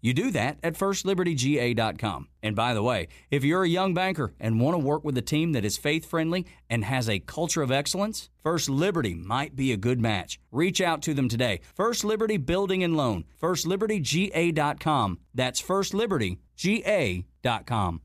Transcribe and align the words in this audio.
You 0.00 0.14
do 0.14 0.30
that 0.30 0.58
at 0.62 0.74
firstlibertyga.com. 0.74 2.28
And 2.42 2.56
by 2.56 2.72
the 2.74 2.82
way, 2.82 3.08
if 3.30 3.44
you're 3.44 3.62
a 3.64 3.68
young 3.68 3.92
banker 3.94 4.32
and 4.40 4.60
want 4.60 4.74
to 4.74 4.78
work 4.78 5.04
with 5.04 5.16
a 5.18 5.22
team 5.22 5.52
that 5.52 5.64
is 5.64 5.76
faith 5.76 6.06
friendly 6.06 6.46
and 6.68 6.84
has 6.84 7.08
a 7.08 7.20
culture 7.20 7.62
of 7.62 7.70
excellence, 7.70 8.28
First 8.42 8.68
Liberty 8.70 9.14
might 9.14 9.54
be 9.54 9.72
a 9.72 9.76
good 9.76 10.00
match. 10.00 10.40
Reach 10.50 10.80
out 10.80 11.02
to 11.02 11.12
them 11.12 11.28
today. 11.28 11.60
First 11.74 12.02
Liberty 12.04 12.38
Building 12.38 12.82
and 12.82 12.96
Loan, 12.96 13.24
firstlibertyga.com. 13.40 15.18
That's 15.34 15.60
firstlibertyga.com. 15.60 18.00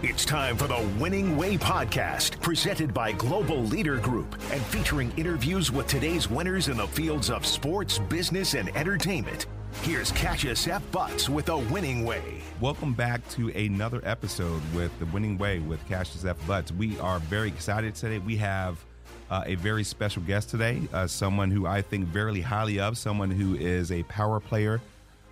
It's 0.00 0.24
time 0.24 0.56
for 0.56 0.68
the 0.68 0.88
Winning 1.00 1.36
Way 1.36 1.58
podcast, 1.58 2.40
presented 2.40 2.94
by 2.94 3.10
Global 3.10 3.64
Leader 3.64 3.96
Group 3.96 4.36
and 4.52 4.62
featuring 4.66 5.12
interviews 5.16 5.72
with 5.72 5.88
today's 5.88 6.30
winners 6.30 6.68
in 6.68 6.76
the 6.76 6.86
fields 6.86 7.30
of 7.30 7.44
sports, 7.44 7.98
business, 7.98 8.54
and 8.54 8.68
entertainment. 8.76 9.46
Here's 9.82 10.10
Cassius 10.12 10.66
F. 10.66 10.82
Butts 10.90 11.28
with 11.28 11.46
The 11.46 11.56
Winning 11.56 12.04
Way. 12.04 12.42
Welcome 12.60 12.94
back 12.94 13.26
to 13.30 13.48
another 13.50 14.00
episode 14.04 14.60
with 14.74 14.96
The 14.98 15.06
Winning 15.06 15.38
Way 15.38 15.60
with 15.60 15.86
Cassius 15.88 16.24
F. 16.24 16.36
Butts. 16.46 16.72
We 16.72 16.98
are 17.00 17.20
very 17.20 17.48
excited 17.48 17.94
today. 17.94 18.18
We 18.18 18.36
have 18.36 18.84
uh, 19.30 19.44
a 19.46 19.54
very 19.54 19.84
special 19.84 20.22
guest 20.22 20.50
today, 20.50 20.82
uh, 20.92 21.06
someone 21.06 21.50
who 21.50 21.66
I 21.66 21.82
think 21.82 22.06
very 22.06 22.40
highly 22.40 22.80
of, 22.80 22.98
someone 22.98 23.30
who 23.30 23.54
is 23.54 23.92
a 23.92 24.02
power 24.04 24.40
player 24.40 24.80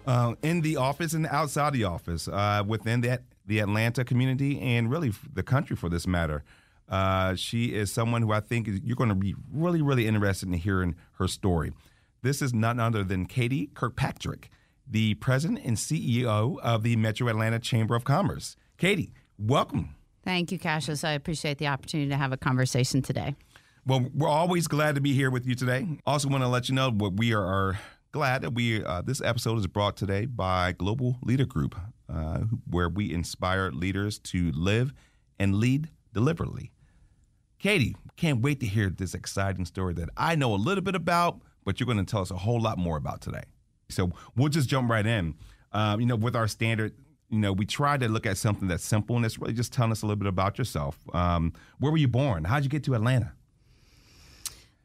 uh, 0.06 0.34
in 0.42 0.60
the 0.60 0.76
office 0.76 1.12
and 1.12 1.26
outside 1.26 1.72
the 1.72 1.84
office, 1.84 2.28
uh, 2.28 2.62
within 2.66 3.00
that 3.02 3.22
the 3.46 3.60
Atlanta 3.60 4.04
community 4.04 4.60
and 4.60 4.90
really 4.90 5.12
the 5.32 5.42
country 5.42 5.76
for 5.76 5.88
this 5.88 6.06
matter. 6.06 6.44
Uh, 6.88 7.34
she 7.34 7.74
is 7.74 7.92
someone 7.92 8.22
who 8.22 8.32
I 8.32 8.40
think 8.40 8.68
you're 8.84 8.96
going 8.96 9.08
to 9.08 9.14
be 9.14 9.34
really, 9.52 9.82
really 9.82 10.06
interested 10.06 10.48
in 10.48 10.54
hearing 10.54 10.94
her 11.14 11.26
story. 11.26 11.72
This 12.22 12.42
is 12.42 12.52
none 12.52 12.80
other 12.80 13.04
than 13.04 13.26
Katie 13.26 13.68
Kirkpatrick, 13.74 14.50
the 14.88 15.14
president 15.14 15.60
and 15.64 15.76
CEO 15.76 16.58
of 16.60 16.82
the 16.82 16.96
Metro 16.96 17.28
Atlanta 17.28 17.58
Chamber 17.58 17.94
of 17.94 18.04
Commerce. 18.04 18.56
Katie, 18.78 19.12
welcome. 19.38 19.94
Thank 20.24 20.50
you, 20.50 20.58
Cassius. 20.58 21.04
I 21.04 21.12
appreciate 21.12 21.58
the 21.58 21.68
opportunity 21.68 22.10
to 22.10 22.16
have 22.16 22.32
a 22.32 22.36
conversation 22.36 23.00
today. 23.02 23.36
Well, 23.86 24.08
we're 24.12 24.28
always 24.28 24.66
glad 24.66 24.96
to 24.96 25.00
be 25.00 25.12
here 25.12 25.30
with 25.30 25.46
you 25.46 25.54
today. 25.54 25.86
Also, 26.04 26.28
want 26.28 26.42
to 26.42 26.48
let 26.48 26.68
you 26.68 26.74
know 26.74 26.90
what 26.90 27.16
we 27.16 27.32
are, 27.32 27.44
are 27.44 27.78
glad 28.10 28.42
that 28.42 28.54
we 28.54 28.84
uh, 28.84 29.02
this 29.02 29.20
episode 29.20 29.58
is 29.58 29.66
brought 29.68 29.96
today 29.96 30.26
by 30.26 30.72
Global 30.72 31.18
Leader 31.22 31.44
Group, 31.44 31.76
uh, 32.12 32.40
where 32.68 32.88
we 32.88 33.12
inspire 33.12 33.70
leaders 33.70 34.18
to 34.20 34.50
live 34.52 34.92
and 35.38 35.54
lead 35.54 35.90
deliberately. 36.12 36.72
Katie, 37.58 37.94
can't 38.16 38.42
wait 38.42 38.58
to 38.60 38.66
hear 38.66 38.90
this 38.90 39.14
exciting 39.14 39.64
story 39.64 39.94
that 39.94 40.08
I 40.16 40.34
know 40.34 40.54
a 40.54 40.56
little 40.56 40.82
bit 40.82 40.94
about, 40.94 41.40
but 41.66 41.78
you're 41.78 41.86
going 41.86 41.98
to 41.98 42.10
tell 42.10 42.22
us 42.22 42.30
a 42.30 42.36
whole 42.36 42.60
lot 42.60 42.78
more 42.78 42.96
about 42.96 43.20
today. 43.20 43.42
So 43.90 44.12
we'll 44.36 44.48
just 44.48 44.70
jump 44.70 44.88
right 44.88 45.06
in. 45.06 45.34
Um, 45.72 46.00
you 46.00 46.06
know, 46.06 46.16
with 46.16 46.34
our 46.34 46.48
standard, 46.48 46.94
you 47.28 47.38
know, 47.38 47.52
we 47.52 47.66
try 47.66 47.98
to 47.98 48.08
look 48.08 48.24
at 48.24 48.38
something 48.38 48.68
that's 48.68 48.84
simple, 48.84 49.16
and 49.16 49.26
it's 49.26 49.38
really 49.38 49.52
just 49.52 49.72
telling 49.72 49.92
us 49.92 50.02
a 50.02 50.06
little 50.06 50.16
bit 50.16 50.28
about 50.28 50.56
yourself. 50.56 50.96
Um, 51.12 51.52
where 51.78 51.92
were 51.92 51.98
you 51.98 52.08
born? 52.08 52.44
How'd 52.44 52.62
you 52.62 52.70
get 52.70 52.84
to 52.84 52.94
Atlanta? 52.94 53.32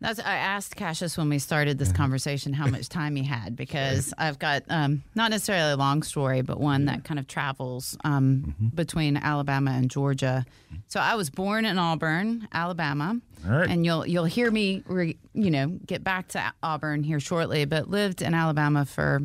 That's 0.02 0.20
I 0.20 0.34
asked 0.36 0.76
Cassius 0.76 1.16
when 1.16 1.30
we 1.30 1.38
started 1.40 1.78
this 1.78 1.92
conversation 1.92 2.54
how 2.54 2.66
much 2.68 2.90
time 2.90 3.16
he 3.16 3.24
had 3.24 3.56
because 3.64 4.14
I've 4.18 4.40
got 4.40 4.64
um, 4.68 5.04
not 5.16 5.30
necessarily 5.30 5.72
a 5.72 5.78
long 5.78 6.02
story, 6.02 6.42
but 6.42 6.60
one 6.60 6.86
that 6.86 7.04
kind 7.04 7.20
of 7.20 7.28
travels 7.28 7.96
um, 8.04 8.56
between 8.74 9.16
Alabama 9.16 9.72
and 9.72 9.90
Georgia. 9.92 10.44
So 10.88 11.00
I 11.00 11.14
was 11.16 11.30
born 11.30 11.66
in 11.66 11.78
Auburn, 11.78 12.48
Alabama, 12.52 13.20
All 13.46 13.52
right. 13.52 13.70
and 13.70 13.86
you'll 13.86 14.06
you'll 14.08 14.26
hear 14.26 14.50
me, 14.50 14.84
re, 14.88 15.18
you 15.34 15.52
know, 15.52 15.68
get 15.86 16.04
back 16.04 16.30
to 16.30 16.54
Auburn 16.64 17.04
here 17.04 17.20
shortly. 17.20 17.66
But 17.66 17.88
lived 17.90 18.22
in 18.24 18.34
Alabama 18.34 18.86
for 18.86 19.22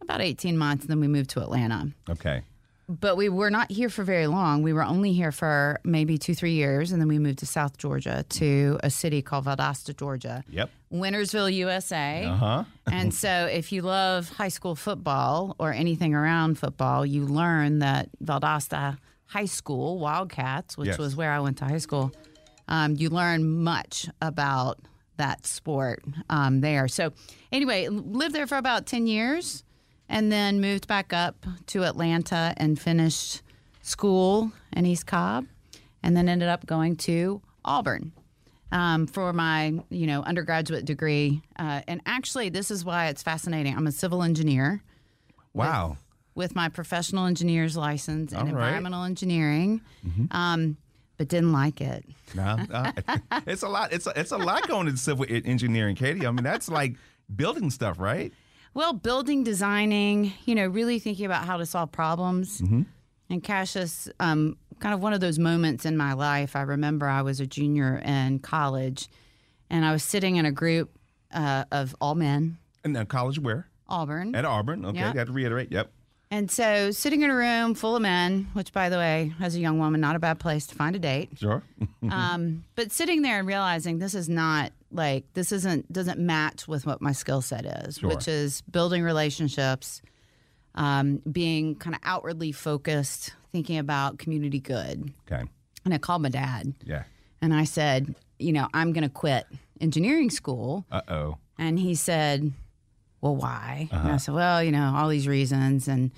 about 0.00 0.22
eighteen 0.22 0.56
months, 0.56 0.84
and 0.84 0.90
then 0.90 1.00
we 1.00 1.08
moved 1.08 1.30
to 1.30 1.42
Atlanta. 1.42 1.88
Okay. 2.08 2.42
But 2.88 3.16
we 3.16 3.28
were 3.28 3.50
not 3.50 3.70
here 3.72 3.88
for 3.88 4.04
very 4.04 4.28
long. 4.28 4.62
We 4.62 4.72
were 4.72 4.84
only 4.84 5.12
here 5.12 5.32
for 5.32 5.80
maybe 5.82 6.18
two, 6.18 6.36
three 6.36 6.52
years, 6.52 6.92
and 6.92 7.00
then 7.00 7.08
we 7.08 7.18
moved 7.18 7.40
to 7.40 7.46
South 7.46 7.76
Georgia 7.78 8.24
to 8.28 8.78
a 8.84 8.90
city 8.90 9.22
called 9.22 9.44
Valdosta, 9.46 9.96
Georgia. 9.96 10.44
Yep. 10.48 10.70
Winnersville, 10.92 11.52
USA. 11.52 12.24
Uh 12.26 12.34
huh. 12.36 12.64
and 12.90 13.12
so, 13.12 13.28
if 13.50 13.72
you 13.72 13.82
love 13.82 14.28
high 14.28 14.48
school 14.50 14.76
football 14.76 15.56
or 15.58 15.72
anything 15.72 16.14
around 16.14 16.58
football, 16.60 17.04
you 17.04 17.26
learn 17.26 17.80
that 17.80 18.08
Valdosta 18.22 18.98
High 19.26 19.46
School, 19.46 19.98
Wildcats, 19.98 20.78
which 20.78 20.88
Yes. 20.90 20.98
was 20.98 21.16
where 21.16 21.32
I 21.32 21.40
went 21.40 21.58
to 21.58 21.64
high 21.64 21.78
school, 21.78 22.12
um, 22.68 22.94
you 22.94 23.10
learn 23.10 23.64
much 23.64 24.08
about 24.22 24.78
that 25.16 25.44
sport 25.44 26.04
um, 26.30 26.60
there. 26.60 26.86
So, 26.86 27.12
anyway, 27.50 27.88
lived 27.88 28.32
there 28.34 28.46
for 28.46 28.58
about 28.58 28.86
10 28.86 29.08
years 29.08 29.64
and 30.08 30.30
then 30.30 30.60
moved 30.60 30.86
back 30.86 31.12
up 31.12 31.46
to 31.68 31.84
Atlanta 31.84 32.54
and 32.56 32.78
finished 32.80 33.42
school 33.82 34.52
in 34.72 34.86
East 34.86 35.06
Cobb 35.06 35.46
and 36.02 36.16
then 36.16 36.28
ended 36.28 36.48
up 36.48 36.66
going 36.66 36.96
to 36.96 37.40
Auburn 37.64 38.12
um, 38.72 39.06
for 39.06 39.32
my 39.32 39.74
you 39.90 40.06
know 40.06 40.22
undergraduate 40.22 40.84
degree. 40.84 41.42
Uh, 41.58 41.80
and 41.88 42.00
actually, 42.06 42.48
this 42.48 42.70
is 42.70 42.84
why 42.84 43.06
it's 43.08 43.22
fascinating. 43.22 43.76
I'm 43.76 43.86
a 43.86 43.92
civil 43.92 44.22
engineer 44.22 44.82
Wow. 45.54 45.96
with 46.34 46.54
my 46.54 46.68
professional 46.68 47.26
engineer's 47.26 47.76
license 47.76 48.32
in 48.32 48.38
right. 48.38 48.46
Mm-hmm. 48.46 48.56
environmental 48.56 49.04
engineering, 49.04 49.80
um, 50.32 50.76
but 51.16 51.28
didn't 51.28 51.52
like 51.52 51.80
it. 51.80 52.04
No, 52.34 52.58
uh, 52.70 52.92
it's 53.46 53.62
a 53.62 53.68
lot. 53.68 53.92
It's 53.92 54.06
a, 54.06 54.12
it's 54.20 54.32
a 54.32 54.36
lot 54.36 54.68
going 54.68 54.86
into 54.86 54.98
civil 54.98 55.24
engineering, 55.28 55.96
Katie. 55.96 56.26
I 56.26 56.30
mean, 56.30 56.44
that's 56.44 56.68
like 56.68 56.96
building 57.34 57.70
stuff, 57.70 57.98
right? 57.98 58.32
Well, 58.76 58.92
building, 58.92 59.42
designing, 59.42 60.34
you 60.44 60.54
know, 60.54 60.66
really 60.66 60.98
thinking 60.98 61.24
about 61.24 61.46
how 61.46 61.56
to 61.56 61.64
solve 61.64 61.90
problems. 61.92 62.60
And 63.30 63.42
Cassius, 63.42 64.06
um, 64.20 64.58
kind 64.80 64.92
of 64.92 65.00
one 65.00 65.14
of 65.14 65.20
those 65.20 65.38
moments 65.38 65.86
in 65.86 65.96
my 65.96 66.12
life. 66.12 66.54
I 66.54 66.60
remember 66.60 67.08
I 67.08 67.22
was 67.22 67.40
a 67.40 67.46
junior 67.46 67.96
in 68.04 68.38
college, 68.40 69.08
and 69.70 69.82
I 69.82 69.92
was 69.92 70.02
sitting 70.02 70.36
in 70.36 70.44
a 70.44 70.52
group 70.52 70.90
uh, 71.32 71.64
of 71.72 71.96
all 72.02 72.14
men, 72.14 72.58
And 72.84 72.94
then 72.94 73.06
college 73.06 73.38
where? 73.38 73.66
Auburn. 73.88 74.34
At 74.34 74.44
Auburn. 74.44 74.84
Okay, 74.84 74.98
Yeah. 74.98 75.14
got 75.14 75.28
to 75.28 75.32
reiterate. 75.32 75.72
Yep. 75.72 75.90
And 76.30 76.50
so, 76.50 76.90
sitting 76.90 77.22
in 77.22 77.30
a 77.30 77.34
room 77.34 77.74
full 77.74 77.96
of 77.96 78.02
men, 78.02 78.48
which, 78.52 78.74
by 78.74 78.90
the 78.90 78.98
way, 78.98 79.32
as 79.40 79.54
a 79.54 79.58
young 79.58 79.78
woman, 79.78 80.02
not 80.02 80.16
a 80.16 80.18
bad 80.18 80.38
place 80.38 80.66
to 80.66 80.74
find 80.74 80.94
a 80.94 80.98
date. 80.98 81.30
Sure. 81.38 81.62
um, 82.10 82.62
but 82.74 82.92
sitting 82.92 83.22
there 83.22 83.38
and 83.38 83.48
realizing 83.48 84.00
this 84.00 84.14
is 84.14 84.28
not 84.28 84.70
like 84.92 85.24
this 85.34 85.52
isn't 85.52 85.92
doesn't 85.92 86.18
match 86.18 86.66
with 86.68 86.86
what 86.86 87.00
my 87.02 87.12
skill 87.12 87.42
set 87.42 87.64
is, 87.66 87.98
Sure. 87.98 88.08
which 88.10 88.28
is 88.28 88.62
building 88.62 89.02
relationships, 89.02 90.00
um, 90.74 91.22
being 91.30 91.74
kind 91.76 91.94
of 91.96 92.00
outwardly 92.04 92.52
focused, 92.52 93.34
thinking 93.52 93.78
about 93.78 94.18
community 94.18 94.60
good. 94.60 95.12
okay. 95.30 95.44
And 95.84 95.94
I 95.94 95.98
called 95.98 96.22
my 96.22 96.28
dad 96.28 96.74
Yeah. 96.84 97.04
and 97.40 97.54
I 97.54 97.64
said, 97.64 98.14
you 98.38 98.52
know, 98.52 98.68
I'm 98.74 98.92
going 98.92 99.04
to 99.04 99.08
quit 99.10 99.46
engineering 99.80 100.30
school. 100.30 100.84
Uh 100.90 101.02
oh. 101.08 101.38
And 101.58 101.78
he 101.78 101.94
said, 101.94 102.52
Well, 103.20 103.36
why? 103.36 103.88
Uh-huh. 103.92 104.08
I 104.12 104.16
said, 104.18 104.34
Well, 104.34 104.62
you 104.62 104.72
know, 104.72 104.92
all 104.96 105.08
these 105.08 105.26
reasons. 105.28 105.88
And 105.88 106.10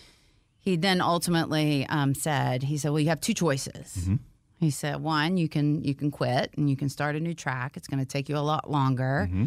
he 0.61 0.77
then 0.77 1.01
ultimately 1.01 1.87
um, 1.89 2.15
said, 2.15 2.63
He 2.65 2.77
said, 2.79 2.91
Well, 2.91 3.01
you 3.01 3.09
have 3.11 3.21
two 3.21 3.35
choices. 3.35 3.95
Mm-hmm. 3.99 4.17
He 4.59 4.71
said, 4.71 5.01
One, 5.01 5.37
you 5.37 5.49
can 5.49 5.85
you 5.85 5.95
can 5.95 6.11
quit 6.11 6.53
and 6.57 6.69
you 6.69 6.77
can 6.77 6.89
start 6.89 7.17
a 7.17 7.21
new 7.21 7.35
track. 7.35 7.77
It's 7.77 7.89
going 7.89 8.01
to 8.01 8.07
take 8.07 8.29
you 8.29 8.37
a 8.37 8.41
lot 8.41 8.71
longer. 8.71 9.29
Mm-hmm. 9.31 9.45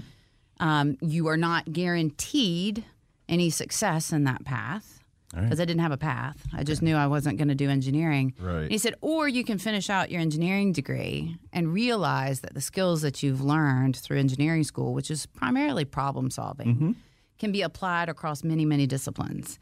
Um, 0.60 0.98
you 1.02 1.28
are 1.28 1.38
not 1.38 1.74
guaranteed 1.74 2.86
any 3.28 3.50
success 3.50 4.12
in 4.12 4.26
that 4.26 4.46
path 4.46 5.00
right. 5.34 5.44
because 5.44 5.60
I 5.60 5.66
didn't 5.66 5.82
have 5.82 5.92
a 5.92 5.98
path. 5.98 6.46
I 6.54 6.64
just 6.64 6.82
knew 6.82 6.96
I 6.96 7.08
wasn't 7.08 7.38
going 7.38 7.48
to 7.48 7.56
do 7.56 7.70
engineering. 7.70 8.34
Right. 8.40 8.70
He 8.70 8.78
said, 8.78 8.94
or 9.02 9.28
you 9.28 9.44
can 9.44 9.58
finish 9.58 9.90
out 9.90 10.12
your 10.12 10.22
engineering 10.22 10.72
degree 10.72 11.38
and 11.52 11.74
realize 11.74 12.42
that 12.42 12.54
the 12.54 12.62
skills 12.62 13.02
that 13.02 13.24
you've 13.24 13.42
learned 13.42 13.96
through 13.96 14.20
engineering 14.20 14.64
school, 14.64 14.94
which 14.94 15.10
is 15.10 15.26
primarily 15.26 15.84
problem 15.84 16.30
solving, 16.30 16.96
can 17.40 17.52
be 17.52 17.64
applied 17.64 18.08
across 18.08 18.44
many, 18.44 18.66
many 18.66 18.86
disciplines. 18.86 19.58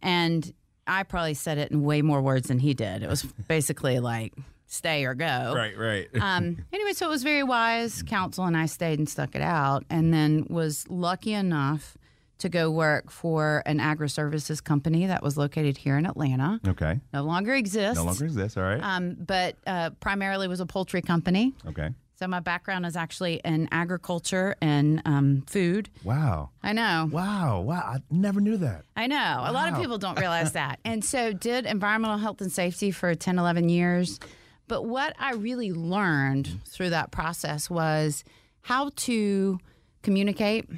And 0.00 0.52
I 0.86 1.02
probably 1.02 1.34
said 1.34 1.58
it 1.58 1.70
in 1.70 1.82
way 1.82 2.00
more 2.00 2.22
words 2.22 2.48
than 2.48 2.58
he 2.58 2.72
did. 2.72 3.02
It 3.02 3.08
was 3.08 3.22
basically 3.22 4.00
like 4.00 4.32
stay 4.70 5.04
or 5.04 5.14
go. 5.14 5.52
Right, 5.54 5.76
right. 5.76 6.08
Um, 6.20 6.64
anyway, 6.72 6.92
so 6.92 7.06
it 7.06 7.10
was 7.10 7.22
very 7.22 7.42
wise 7.42 8.02
counsel, 8.02 8.44
and 8.44 8.56
I 8.56 8.66
stayed 8.66 8.98
and 8.98 9.08
stuck 9.08 9.34
it 9.34 9.42
out, 9.42 9.84
and 9.90 10.14
then 10.14 10.46
was 10.48 10.86
lucky 10.88 11.32
enough 11.32 11.96
to 12.38 12.48
go 12.48 12.70
work 12.70 13.10
for 13.10 13.62
an 13.66 13.80
agri 13.80 14.08
services 14.08 14.60
company 14.60 15.06
that 15.06 15.22
was 15.22 15.36
located 15.36 15.76
here 15.76 15.98
in 15.98 16.06
Atlanta. 16.06 16.60
okay. 16.68 17.00
No 17.12 17.22
longer 17.22 17.52
exists. 17.54 17.96
No 17.96 18.04
longer 18.04 18.24
exists. 18.24 18.56
All 18.56 18.62
right. 18.62 18.82
Um, 18.82 19.16
but 19.18 19.56
uh, 19.66 19.90
primarily 20.00 20.48
was 20.48 20.60
a 20.60 20.66
poultry 20.66 21.02
company. 21.02 21.52
okay. 21.66 21.90
So 22.14 22.28
my 22.28 22.40
background 22.40 22.84
is 22.84 22.96
actually 22.96 23.40
in 23.46 23.66
agriculture 23.72 24.54
and 24.60 25.00
um, 25.06 25.42
food. 25.46 25.88
Wow. 26.04 26.50
I 26.62 26.74
know. 26.74 27.08
Wow, 27.10 27.62
wow! 27.62 27.80
I 27.82 27.96
never 28.10 28.42
knew 28.42 28.58
that. 28.58 28.84
I 28.94 29.06
know. 29.06 29.42
A 29.46 29.52
lot 29.52 29.72
of 29.72 29.78
people 29.80 29.96
don't 29.96 30.18
realize 30.20 30.52
that. 30.60 30.80
And 30.84 31.02
so 31.02 31.32
did 31.32 31.64
environmental 31.64 32.18
health 32.18 32.42
and 32.42 32.52
safety 32.52 32.90
for 32.90 33.14
10, 33.14 33.38
11 33.38 33.70
years. 33.70 34.20
But 34.70 34.84
what 34.86 35.14
I 35.18 35.32
really 35.34 35.72
learned 35.72 36.60
through 36.64 36.90
that 36.90 37.10
process 37.10 37.68
was 37.68 38.22
how 38.62 38.92
to 39.08 39.58
communicate, 40.02 40.68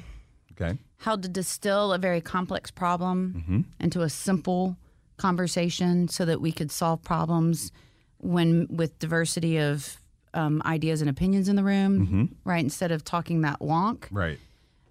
Okay. 0.53 0.77
how 0.97 1.15
to 1.15 1.27
distill 1.29 1.93
a 1.93 1.99
very 1.99 2.19
complex 2.19 2.71
problem 2.71 3.65
into 3.79 4.01
a 4.01 4.09
simple 4.09 4.77
conversation 5.17 6.07
so 6.07 6.25
that 6.25 6.41
we 6.41 6.51
could 6.51 6.71
solve 6.71 7.03
problems 7.03 7.71
when 8.17 8.67
with 8.69 8.97
diversity 8.97 9.57
of 9.57 9.97
um, 10.33 10.61
ideas 10.65 11.01
and 11.01 11.09
opinions 11.09 11.47
in 11.47 11.55
the 11.55 11.63
room, 11.63 12.35
right? 12.45 12.63
Instead 12.63 12.91
of 12.91 13.03
talking 13.03 13.41
that 13.41 13.59
wonk. 13.59 14.05
Right. 14.09 14.39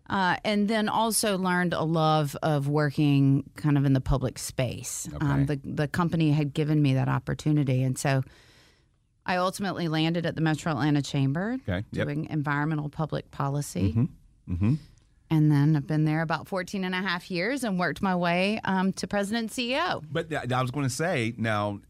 Uh, 0.08 0.36
and 0.44 0.68
then 0.68 0.88
also 0.88 1.36
learned 1.38 1.72
a 1.72 1.82
love 1.82 2.36
of 2.42 2.68
working 2.68 3.50
kind 3.56 3.76
of 3.76 3.84
in 3.84 3.94
the 3.94 4.00
public 4.00 4.38
space. 4.38 5.08
Um, 5.20 5.46
the 5.46 5.58
the 5.64 5.88
company 5.88 6.30
had 6.30 6.54
given 6.54 6.80
me 6.82 6.94
that 6.94 7.08
opportunity, 7.08 7.82
and 7.82 7.98
so 7.98 8.22
I 9.24 9.36
ultimately 9.36 9.88
landed 9.88 10.26
at 10.26 10.34
the 10.34 10.40
Metro 10.40 10.72
Atlanta 10.72 11.02
Chamber 11.02 11.58
Okay, 11.68 11.84
yep. 11.92 12.06
doing 12.06 12.26
environmental 12.26 12.88
public 12.88 13.30
policy. 13.30 14.08
Mm-hmm. 14.48 14.74
And 15.30 15.50
then 15.50 15.76
I've 15.76 15.86
been 15.86 16.04
there 16.04 16.20
about 16.20 16.46
14 16.46 16.84
and 16.84 16.94
a 16.94 16.98
half 16.98 17.30
years 17.30 17.64
and 17.64 17.78
worked 17.78 18.02
my 18.02 18.14
way 18.14 18.60
um, 18.64 18.92
to 18.94 19.06
president 19.06 19.44
and 19.44 19.50
CEO. 19.50 20.04
But 20.10 20.28
th- 20.28 20.52
I 20.52 20.60
was 20.60 20.70
going 20.70 20.84
to 20.84 20.92
say 20.92 21.32
now, 21.38 21.80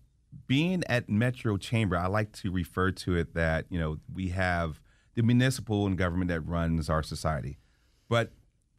being 0.46 0.84
at 0.86 1.08
Metro 1.08 1.56
Chamber, 1.56 1.96
I 1.96 2.06
like 2.06 2.32
to 2.34 2.52
refer 2.52 2.92
to 2.92 3.16
it 3.16 3.34
that 3.34 3.66
you 3.68 3.80
know 3.80 3.98
we 4.14 4.28
have 4.28 4.80
the 5.14 5.22
municipal 5.22 5.86
and 5.86 5.98
government 5.98 6.28
that 6.28 6.40
runs 6.42 6.88
our 6.88 7.02
society, 7.02 7.58
but 8.08 8.30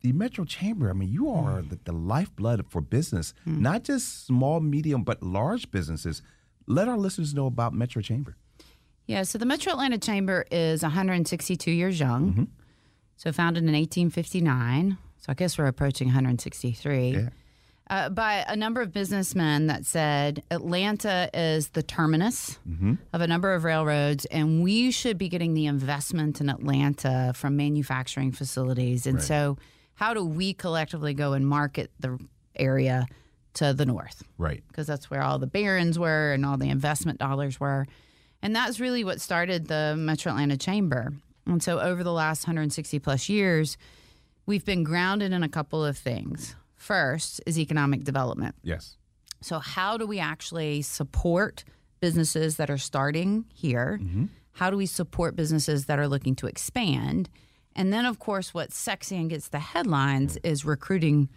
the 0.02 0.14
Metro 0.14 0.46
Chamber. 0.46 0.90
I 0.90 0.94
mean, 0.94 1.10
you 1.10 1.30
are 1.30 1.62
the, 1.62 1.80
the 1.84 1.92
lifeblood 1.92 2.66
for 2.70 2.82
business, 2.82 3.34
not 3.46 3.84
just 3.84 4.26
small, 4.26 4.60
medium, 4.60 5.04
but 5.04 5.22
large 5.22 5.72
businesses. 5.72 6.22
Let 6.68 6.88
our 6.88 6.98
listeners 6.98 7.34
know 7.34 7.48
about 7.48 7.74
Metro 7.74 8.02
Chamber. 8.02 8.38
Yeah, 9.08 9.24
so 9.24 9.38
the 9.38 9.46
Metro 9.46 9.74
Atlanta 9.74 9.98
Chamber 9.98 10.46
is 10.52 10.82
162 10.84 11.72
years 11.72 12.00
young. 12.00 12.48
So 13.18 13.32
founded 13.32 13.64
in 13.64 13.74
1859. 13.74 14.98
So 15.18 15.26
I 15.30 15.34
guess 15.34 15.58
we're 15.58 15.68
approaching 15.68 16.08
163. 16.08 17.10
Yeah. 17.12 17.30
Uh, 17.90 18.10
by 18.10 18.46
a 18.48 18.56
number 18.56 18.82
of 18.82 18.92
businessmen 18.94 19.68
that 19.68 19.86
said 19.86 20.42
Atlanta 20.50 21.30
is 21.34 21.70
the 21.70 21.84
terminus 21.84 22.58
of 23.12 23.22
a 23.22 23.28
number 23.28 23.54
of 23.54 23.66
railroads, 23.66 24.26
and 24.26 24.64
we 24.64 24.90
should 24.90 25.18
be 25.18 25.28
getting 25.30 25.54
the 25.54 25.66
investment 25.66 26.40
in 26.42 26.50
Atlanta 26.50 27.34
from 27.36 27.58
manufacturing 27.58 28.32
facilities. 28.32 29.06
And 29.06 29.22
so, 29.22 29.58
how 29.96 30.14
do 30.14 30.26
we 30.26 30.54
collectively 30.54 31.14
go 31.14 31.34
and 31.34 31.46
market 31.46 31.92
the 32.00 32.18
area 32.56 33.06
to 33.56 33.74
the 33.74 33.86
north? 33.86 34.24
Right. 34.38 34.64
because 34.70 34.88
that's 34.88 35.12
where 35.12 35.22
all 35.22 35.38
the 35.38 35.46
barons 35.48 36.00
were 36.00 36.32
and 36.32 36.46
all 36.46 36.58
the 36.58 36.70
investment 36.70 37.20
dollars 37.20 37.60
were. 37.60 37.86
And 38.44 38.54
that's 38.54 38.80
really 38.80 39.06
what 39.06 39.22
started 39.22 39.68
the 39.68 39.96
Metro 39.98 40.32
Atlanta 40.32 40.58
Chamber. 40.58 41.14
And 41.46 41.64
so 41.64 41.80
over 41.80 42.04
the 42.04 42.12
last 42.12 42.46
160 42.46 43.00
plus 43.00 43.30
years, 43.30 43.78
we've 44.46 44.66
been 44.66 44.84
grounded 44.84 45.32
in 45.32 45.44
a 45.44 45.50
couple 45.50 45.84
of 45.84 45.98
things. 45.98 46.56
First 46.76 47.42
is 47.46 47.58
economic 47.58 48.04
development. 48.04 48.56
Yes. 48.62 48.98
So, 49.40 49.60
how 49.60 49.98
do 49.98 50.06
we 50.06 50.20
actually 50.20 50.82
support 50.82 51.64
businesses 52.02 52.58
that 52.58 52.70
are 52.70 52.78
starting 52.78 53.46
here? 53.54 54.00
Mm-hmm. 54.02 54.26
How 54.54 54.70
do 54.70 54.78
we 54.78 54.86
support 54.86 55.36
businesses 55.36 55.86
that 55.86 55.98
are 55.98 56.08
looking 56.08 56.36
to 56.36 56.48
expand? 56.48 57.30
And 57.76 57.92
then, 57.92 58.06
of 58.06 58.20
course, 58.20 58.54
what's 58.54 58.78
sexy 58.78 59.18
and 59.18 59.30
gets 59.30 59.48
the 59.50 59.60
headlines 59.60 60.38
mm. 60.38 60.50
is 60.50 60.66
recruiting 60.66 61.30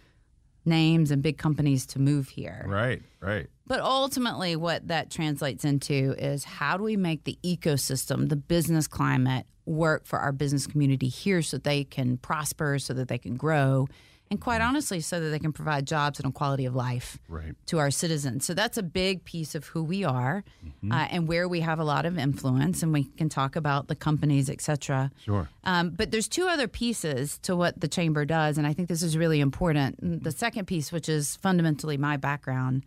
names 0.67 1.09
and 1.11 1.23
big 1.23 1.37
companies 1.37 1.85
to 1.87 1.99
move 1.99 2.29
here. 2.29 2.63
Right. 2.67 3.01
Right. 3.21 3.47
But 3.65 3.79
ultimately, 3.81 4.55
what 4.55 4.87
that 4.87 5.09
translates 5.09 5.65
into 5.65 6.15
is 6.17 6.43
how 6.43 6.77
do 6.77 6.83
we 6.83 6.95
make 6.95 7.23
the 7.23 7.37
ecosystem, 7.43 8.29
the 8.29 8.35
business 8.35 8.87
climate, 8.87 9.45
work 9.65 10.05
for 10.05 10.19
our 10.19 10.31
business 10.31 10.65
community 10.65 11.09
here 11.09 11.41
so 11.41 11.57
that 11.57 11.63
they 11.63 11.83
can 11.83 12.17
prosper, 12.17 12.79
so 12.79 12.93
that 12.93 13.07
they 13.09 13.17
can 13.17 13.35
grow, 13.35 13.87
and 14.29 14.41
quite 14.41 14.61
honestly, 14.61 14.99
so 14.99 15.19
that 15.19 15.29
they 15.29 15.39
can 15.39 15.53
provide 15.53 15.87
jobs 15.87 16.19
and 16.19 16.27
a 16.27 16.31
quality 16.31 16.65
of 16.65 16.75
life 16.75 17.17
Right. 17.29 17.53
to 17.67 17.79
our 17.79 17.89
citizens. 17.91 18.45
So 18.45 18.53
that's 18.53 18.77
a 18.77 18.83
big 18.83 19.23
piece 19.23 19.55
of 19.55 19.67
who 19.67 19.83
we 19.83 20.03
are 20.03 20.43
uh, 20.91 21.07
and 21.09 21.27
where 21.27 21.47
we 21.47 21.61
have 21.61 21.79
a 21.79 21.83
lot 21.83 22.05
of 22.05 22.17
influence, 22.17 22.83
and 22.83 22.91
we 22.91 23.05
can 23.05 23.29
talk 23.29 23.55
about 23.55 23.87
the 23.87 23.95
companies, 23.95 24.49
et 24.49 24.61
cetera. 24.61 25.11
Sure. 25.23 25.49
Um, 25.63 25.91
but 25.91 26.11
there's 26.11 26.27
two 26.27 26.47
other 26.47 26.67
pieces 26.67 27.37
to 27.39 27.55
what 27.55 27.79
the 27.79 27.87
chamber 27.87 28.25
does, 28.25 28.57
and 28.57 28.67
I 28.67 28.73
think 28.73 28.89
this 28.89 29.01
is 29.03 29.17
really 29.17 29.39
important. 29.39 30.23
The 30.23 30.31
second 30.31 30.65
piece, 30.65 30.91
which 30.91 31.07
is 31.07 31.35
fundamentally 31.37 31.97
my 31.97 32.17
background, 32.17 32.83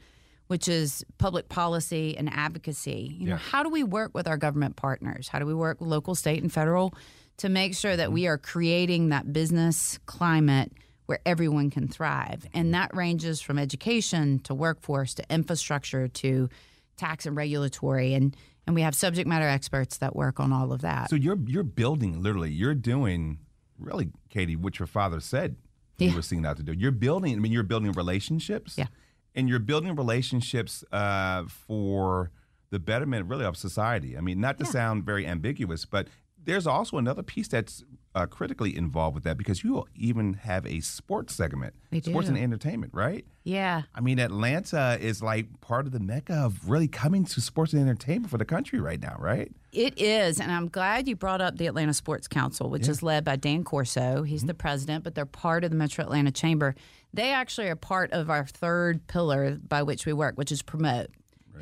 which 0.48 0.66
is 0.68 1.04
public 1.18 1.48
policy 1.48 2.16
and 2.18 2.28
advocacy. 2.32 3.16
You 3.18 3.26
know, 3.26 3.32
Yeah. 3.32 3.38
how 3.38 3.62
do 3.62 3.70
we 3.70 3.84
work 3.84 4.10
with 4.14 4.26
our 4.26 4.36
government 4.36 4.74
partners? 4.76 5.28
How 5.28 5.38
do 5.38 5.46
we 5.46 5.54
work 5.54 5.78
local, 5.80 6.14
state, 6.16 6.42
and 6.42 6.52
federal 6.52 6.92
to 7.36 7.48
make 7.48 7.74
sure 7.74 7.96
that 7.96 8.12
we 8.12 8.26
are 8.26 8.36
creating 8.36 9.08
that 9.10 9.32
business 9.32 9.98
climate 10.06 10.72
where 11.10 11.18
everyone 11.26 11.70
can 11.70 11.88
thrive? 11.88 12.46
And 12.54 12.72
that 12.72 12.94
ranges 12.94 13.40
from 13.40 13.58
education 13.58 14.38
to 14.44 14.54
workforce 14.54 15.12
to 15.14 15.24
infrastructure 15.28 16.06
to 16.06 16.48
tax 16.96 17.26
and 17.26 17.36
regulatory 17.36 18.14
and 18.14 18.36
and 18.66 18.76
we 18.76 18.82
have 18.82 18.94
subject 18.94 19.26
matter 19.26 19.48
experts 19.48 19.96
that 19.98 20.14
work 20.14 20.38
on 20.38 20.52
all 20.52 20.70
of 20.70 20.82
that. 20.82 21.10
So 21.10 21.16
you're 21.16 21.38
you're 21.46 21.64
building 21.64 22.22
literally. 22.22 22.52
You're 22.52 22.74
doing 22.76 23.38
really, 23.76 24.10
Katie, 24.28 24.54
what 24.54 24.78
your 24.78 24.86
father 24.86 25.18
said 25.18 25.56
you 25.98 26.08
Yeah. 26.08 26.14
were 26.14 26.22
seen 26.22 26.46
out 26.46 26.58
to 26.58 26.62
do. 26.62 26.72
You're 26.72 26.92
building. 26.92 27.34
I 27.34 27.38
mean, 27.40 27.50
you're 27.50 27.64
building 27.64 27.90
relationships. 27.92 28.78
Yeah. 28.78 28.86
And 29.34 29.48
you're 29.48 29.58
building 29.58 29.96
relationships 29.96 30.84
uh, 30.92 31.44
for 31.46 32.30
the 32.70 32.78
betterment, 32.78 33.26
really, 33.26 33.44
of 33.44 33.56
society. 33.56 34.16
I 34.16 34.20
mean, 34.20 34.40
not 34.40 34.58
to 34.58 34.64
sound 34.64 35.04
very 35.04 35.26
ambiguous, 35.26 35.84
but 35.86 36.06
there's 36.42 36.66
also 36.66 36.96
another 36.98 37.22
piece 37.22 37.48
that's 37.48 37.82
uh, 38.14 38.26
critically 38.26 38.76
involved 38.76 39.14
with 39.14 39.24
that 39.24 39.36
because 39.38 39.62
you 39.62 39.84
even 39.94 40.34
have 40.34 40.66
a 40.66 40.80
sports 40.80 41.34
segment, 41.34 41.74
We 41.92 42.00
sports 42.00 42.28
and 42.28 42.36
entertainment, 42.36 42.92
right? 42.94 43.24
yeah. 43.44 43.82
I 43.94 44.00
mean, 44.00 44.18
Atlanta 44.18 44.98
is 45.00 45.22
like 45.22 45.60
part 45.60 45.86
of 45.86 45.92
the 45.92 46.00
mecca 46.00 46.34
of 46.34 46.68
really 46.68 46.88
coming 46.88 47.24
to 47.24 47.40
sports 47.40 47.72
and 47.72 47.80
entertainment 47.82 48.30
for 48.30 48.38
the 48.38 48.44
country 48.44 48.80
right 48.80 49.00
now, 49.00 49.16
right? 49.18 49.50
It 49.72 50.00
is, 50.00 50.40
and 50.40 50.50
I'm 50.50 50.68
glad 50.68 51.06
you 51.06 51.14
brought 51.14 51.40
up 51.40 51.56
the 51.56 51.68
Atlanta 51.68 51.94
Sports 51.94 52.26
Council, 52.26 52.68
which 52.68 52.88
is 52.88 53.02
led 53.02 53.24
by 53.24 53.36
Dan 53.36 53.62
Corso. 53.62 54.24
He's 54.24 54.42
the 54.42 54.54
president, 54.54 55.04
but 55.04 55.14
they're 55.14 55.24
part 55.26 55.62
of 55.62 55.70
the 55.70 55.76
Metro 55.76 56.04
Atlanta 56.04 56.32
Chamber. 56.32 56.74
They 57.14 57.30
actually 57.30 57.68
are 57.68 57.76
part 57.76 58.12
of 58.12 58.28
our 58.28 58.44
third 58.46 59.06
pillar 59.06 59.56
by 59.56 59.84
which 59.84 60.06
we 60.06 60.12
work, 60.12 60.36
which 60.36 60.50
is 60.50 60.62
promote. 60.62 61.08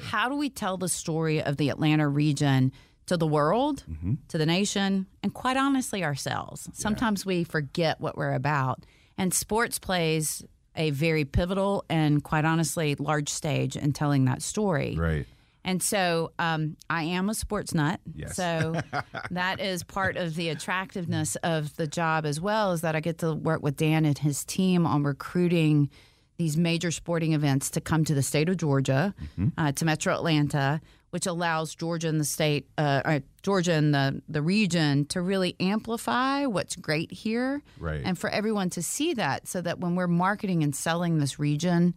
How 0.01 0.29
do 0.29 0.37
we 0.37 0.49
tell 0.49 0.77
the 0.79 0.89
story 0.89 1.43
of 1.43 1.57
the 1.59 1.69
Atlanta 1.71 2.09
region 2.09 2.73
to 3.09 3.17
the 3.17 3.27
world, 3.27 3.85
to 4.29 4.39
the 4.39 4.47
nation, 4.47 5.07
and 5.23 5.35
quite 5.35 5.57
honestly, 5.57 6.05
ourselves? 6.05 6.69
Sometimes 6.73 7.27
we 7.27 7.45
forget 7.45 8.01
what 8.01 8.17
we're 8.17 8.35
about, 8.35 8.85
and 9.17 9.35
sports 9.35 9.79
plays 9.79 10.45
a 10.77 10.91
very 10.91 11.25
pivotal 11.25 11.85
and 11.91 12.23
quite 12.23 12.45
honestly 12.45 12.95
large 12.95 13.29
stage 13.29 13.77
in 13.77 13.93
telling 13.93 14.25
that 14.27 14.41
story. 14.41 14.97
Right. 14.97 15.27
And 15.65 15.83
so 15.83 16.33
um, 16.39 16.77
I 16.89 17.03
am 17.03 17.29
a 17.29 17.35
sports 17.35 17.75
nut. 17.75 18.01
Yes. 18.15 18.37
So 18.37 18.81
that 19.31 19.61
is 19.61 19.83
part 19.83 20.17
of 20.17 20.35
the 20.35 20.49
attractiveness 20.49 21.37
of 21.37 21.77
the 21.77 21.87
job 21.87 22.25
as 22.25 22.41
well, 22.41 22.73
is 22.73 22.81
that 22.81 22.97
I 22.97 23.01
get 23.01 23.19
to 23.19 23.35
work 23.35 23.63
with 23.63 23.77
Dan 23.77 24.07
and 24.07 24.17
his 24.17 24.45
team 24.45 24.87
on 24.87 25.03
recruiting 25.03 25.91
these 26.39 26.57
major 26.57 26.91
sporting 26.91 27.33
events 27.33 27.69
to 27.71 27.81
come 27.81 28.05
to 28.05 28.15
the 28.15 28.23
state 28.23 28.49
of 28.49 28.57
Georgia, 28.57 29.13
uh, 29.59 29.73
to 29.73 29.85
Metro 29.85 30.15
Atlanta, 30.15 30.81
which 31.11 31.27
allows 31.27 31.75
Georgia 31.75 32.09
and 32.09 32.21
the 32.21 32.25
state, 32.25 32.69
uh, 32.77 33.03
or 33.05 33.21
Georgia 33.43 33.73
and 33.73 33.95
the, 33.95 34.23
the 34.29 34.43
region 34.43 35.07
to 35.07 35.21
really 35.23 35.57
amplify 35.59 36.45
what's 36.45 36.77
great 36.77 37.11
here. 37.11 37.63
Right. 37.79 38.03
And 38.05 38.19
for 38.19 38.29
everyone 38.31 38.71
to 38.71 38.83
see 38.83 39.15
that 39.15 39.49
so 39.49 39.61
that 39.63 39.81
when 39.81 39.95
we're 39.95 40.07
marketing 40.07 40.63
and 40.63 40.75
selling 40.75 41.19
this 41.19 41.39
region, 41.39 41.95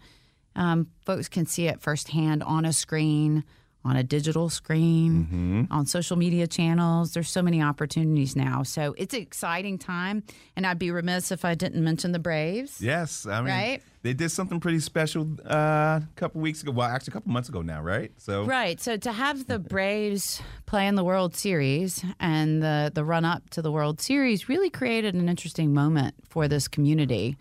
um, 0.56 0.88
folks 1.06 1.28
can 1.28 1.46
see 1.46 1.68
it 1.68 1.82
firsthand 1.82 2.44
on 2.44 2.66
a 2.66 2.74
screen, 2.74 3.44
on 3.84 3.96
a 3.96 4.04
digital 4.04 4.50
screen, 4.50 5.68
on 5.72 5.86
social 5.86 6.16
media 6.16 6.46
channels. 6.46 7.14
There's 7.14 7.30
so 7.30 7.42
many 7.42 7.62
opportunities 7.62 8.36
now. 8.36 8.62
So 8.64 8.94
it's 8.98 9.14
an 9.14 9.22
exciting 9.22 9.78
time. 9.80 10.24
And 10.56 10.68
I'd 10.68 10.78
be 10.78 10.92
remiss 10.92 11.32
if 11.32 11.44
I 11.44 11.56
didn't 11.56 11.84
mention 11.84 12.12
the 12.12 12.20
Braves. 12.20 12.80
Yes, 12.82 13.26
I 13.26 13.40
mean 13.42 13.48
Right? 13.48 13.82
they 14.04 14.14
did 14.14 14.30
something 14.30 14.60
pretty 14.60 14.80
special 14.80 15.28
uh, 15.46 16.00
a 16.02 16.08
couple 16.16 16.42
weeks 16.42 16.62
ago. 16.62 16.72
Well, 16.72 16.88
actually, 16.88 17.12
a 17.12 17.14
couple 17.14 17.32
months 17.32 17.50
ago 17.50 17.62
now, 17.64 17.82
right? 17.82 18.12
So 18.18 18.46
Right. 18.46 18.80
So 18.80 18.98
to 18.98 19.12
have 19.12 19.48
the 19.48 19.58
Braves 19.58 20.42
play 20.68 20.86
in 20.88 20.96
the 20.96 21.04
World 21.04 21.36
Series 21.36 22.06
and 22.20 22.62
the, 22.62 22.92
the 22.94 23.04
run 23.04 23.26
up 23.26 23.50
to 23.52 23.62
the 23.64 23.72
World 23.72 24.00
Series 24.00 24.48
really 24.48 24.70
created 24.70 25.16
an 25.16 25.28
interesting 25.28 25.74
moment 25.74 26.14
for 26.30 26.48
this 26.48 26.68
community, 26.68 27.36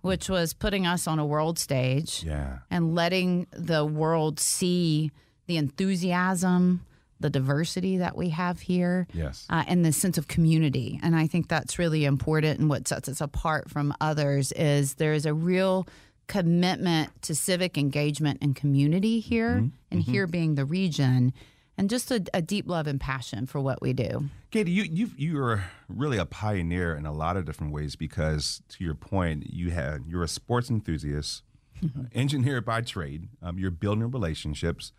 which 0.00 0.30
was 0.30 0.54
putting 0.54 0.86
us 0.86 1.06
on 1.06 1.18
a 1.18 1.26
world 1.26 1.58
stage 1.58 2.24
yeah, 2.24 2.58
and 2.70 2.94
letting 2.94 3.46
the 3.52 3.84
world 3.84 4.40
see 4.40 5.12
the 5.52 5.58
enthusiasm, 5.58 6.80
the 7.20 7.30
diversity 7.30 7.98
that 7.98 8.16
we 8.16 8.30
have 8.30 8.60
here, 8.60 9.06
Yes. 9.12 9.46
uh, 9.50 9.64
and 9.68 9.84
the 9.84 9.92
sense 9.92 10.16
of 10.18 10.26
community. 10.28 10.98
And 11.02 11.14
I 11.14 11.26
think 11.26 11.48
that's 11.48 11.78
really 11.78 12.04
important. 12.04 12.58
And 12.58 12.68
what 12.70 12.88
sets 12.88 13.08
us 13.08 13.20
apart 13.20 13.70
from 13.70 13.94
others 14.00 14.50
is 14.52 14.94
there 14.94 15.12
is 15.12 15.26
a 15.26 15.34
real 15.34 15.86
commitment 16.26 17.10
to 17.22 17.34
civic 17.34 17.76
engagement 17.76 18.38
and 18.40 18.56
community 18.56 19.20
here, 19.20 19.68
and 19.90 20.02
here 20.02 20.26
being 20.26 20.54
the 20.54 20.64
region, 20.64 21.32
and 21.76 21.90
just 21.90 22.10
a, 22.10 22.24
a 22.32 22.40
deep 22.40 22.66
love 22.66 22.86
and 22.86 22.98
passion 23.00 23.46
for 23.46 23.60
what 23.60 23.82
we 23.82 23.92
do. 23.92 24.28
Katie, 24.50 24.70
you 24.70 24.82
you 24.84 25.10
you 25.16 25.42
are 25.42 25.64
really 25.88 26.16
a 26.18 26.24
pioneer 26.26 26.94
in 26.96 27.04
a 27.06 27.12
lot 27.12 27.36
of 27.36 27.44
different 27.44 27.72
ways 27.72 27.96
because, 27.96 28.62
to 28.70 28.84
your 28.84 28.94
point, 28.94 29.46
you 29.52 29.70
had 29.70 30.04
you're 30.06 30.22
a 30.22 30.28
sports 30.28 30.70
enthusiast, 30.70 31.42
uh, 31.84 32.04
engineer 32.12 32.60
by 32.60 32.80
trade. 32.82 33.28
Um, 33.42 33.58
you're 33.58 33.70
building 33.70 34.10
relationships, 34.10 34.92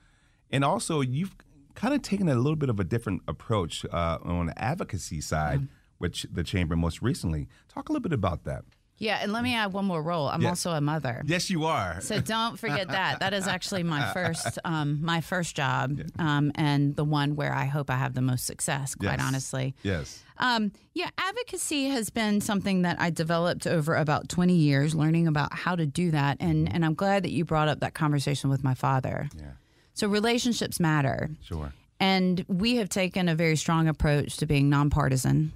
and 0.53 0.63
also 0.63 1.01
you've 1.01 1.35
kind 1.75 1.93
of 1.93 2.01
taken 2.01 2.29
a 2.29 2.35
little 2.35 2.55
bit 2.55 2.69
of 2.69 2.79
a 2.79 2.83
different 2.85 3.21
approach 3.27 3.83
uh, 3.91 4.19
on 4.23 4.45
the 4.45 4.57
advocacy 4.63 5.19
side, 5.21 5.67
which 5.97 6.25
the 6.31 6.43
chamber 6.43 6.75
most 6.77 7.01
recently. 7.01 7.47
Talk 7.67 7.89
a 7.89 7.91
little 7.91 8.03
bit 8.03 8.13
about 8.13 8.43
that. 8.45 8.63
Yeah, 8.99 9.17
and 9.23 9.33
let 9.33 9.43
me 9.43 9.55
add 9.55 9.73
one 9.73 9.85
more 9.85 10.01
role. 10.03 10.27
I'm 10.29 10.41
Yeah. 10.43 10.49
also 10.49 10.69
a 10.71 10.79
mother. 10.79 11.23
Yes, 11.25 11.49
you 11.49 11.65
are. 11.65 11.99
So 11.99 12.21
don't 12.21 12.57
forget 12.59 12.87
that. 12.89 13.19
That 13.23 13.33
is 13.33 13.47
actually 13.47 13.81
my 13.83 14.13
first 14.13 14.59
um, 14.63 14.99
my 15.03 15.19
first 15.19 15.55
job, 15.55 15.99
um, 16.19 16.51
and 16.55 16.95
the 16.95 17.03
one 17.03 17.35
where 17.35 17.51
I 17.53 17.65
hope 17.65 17.89
I 17.89 17.95
have 17.97 18.13
the 18.13 18.21
most 18.21 18.45
success. 18.45 18.93
Quite 18.95 19.17
Yes. 19.17 19.27
honestly, 19.27 19.73
yes. 19.83 20.23
um, 20.37 20.71
yeah, 20.93 21.09
advocacy 21.17 21.85
has 21.89 22.11
been 22.11 22.39
something 22.39 22.83
that 22.83 23.01
I 23.01 23.09
developed 23.09 23.65
over 23.65 23.95
about 23.95 24.29
20 24.29 24.53
years, 24.53 24.93
learning 24.93 25.27
about 25.27 25.51
how 25.53 25.75
to 25.75 25.85
do 25.87 26.11
that, 26.11 26.37
and 26.39 26.71
and 26.73 26.85
I'm 26.85 26.93
glad 26.93 27.23
that 27.23 27.31
you 27.31 27.43
brought 27.45 27.67
up 27.69 27.79
that 27.79 27.95
conversation 27.95 28.49
with 28.51 28.63
my 28.63 28.75
father. 28.75 29.27
Yeah. 29.35 29.53
So 29.93 30.07
relationships 30.07 30.79
matter. 30.79 31.29
Sure. 31.43 31.73
And 31.99 32.43
we 32.47 32.75
have 32.77 32.89
taken 32.89 33.29
a 33.29 33.35
very 33.35 33.55
strong 33.55 33.87
approach 33.87 34.37
to 34.37 34.45
being 34.45 34.69
nonpartisan, 34.69 35.53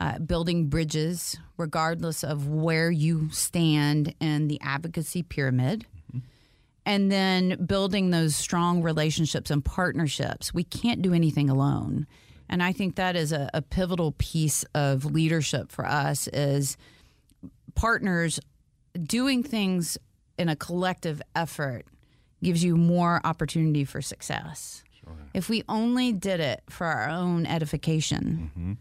uh, 0.00 0.18
building 0.18 0.68
bridges, 0.68 1.36
regardless 1.56 2.22
of 2.22 2.48
where 2.48 2.90
you 2.90 3.28
stand 3.30 4.14
in 4.20 4.48
the 4.48 4.60
advocacy 4.62 5.22
pyramid, 5.22 5.84
and 6.86 7.12
then 7.12 7.66
building 7.66 8.10
those 8.10 8.34
strong 8.34 8.80
relationships 8.80 9.50
and 9.50 9.62
partnerships. 9.64 10.54
We 10.54 10.64
can't 10.64 11.02
do 11.02 11.12
anything 11.12 11.50
alone. 11.50 12.06
And 12.48 12.62
I 12.62 12.72
think 12.72 12.94
that 12.94 13.14
is 13.14 13.30
a, 13.32 13.50
a 13.52 13.60
pivotal 13.60 14.14
piece 14.16 14.64
of 14.74 15.04
leadership 15.04 15.70
for 15.70 15.84
us 15.84 16.28
is 16.28 16.78
partners 17.74 18.40
doing 19.02 19.42
things 19.42 19.98
in 20.38 20.48
a 20.48 20.56
collective 20.56 21.20
effort 21.36 21.84
gives 22.42 22.62
you 22.62 22.76
more 22.76 23.20
opportunity 23.24 23.84
for 23.84 24.00
success. 24.02 24.82
If 25.34 25.48
we 25.48 25.62
only 25.68 26.12
did 26.12 26.40
it 26.40 26.62
for 26.68 26.86
our 26.86 27.08
own 27.08 27.46
edification, 27.46 28.50
mm-hmm. 28.50 28.72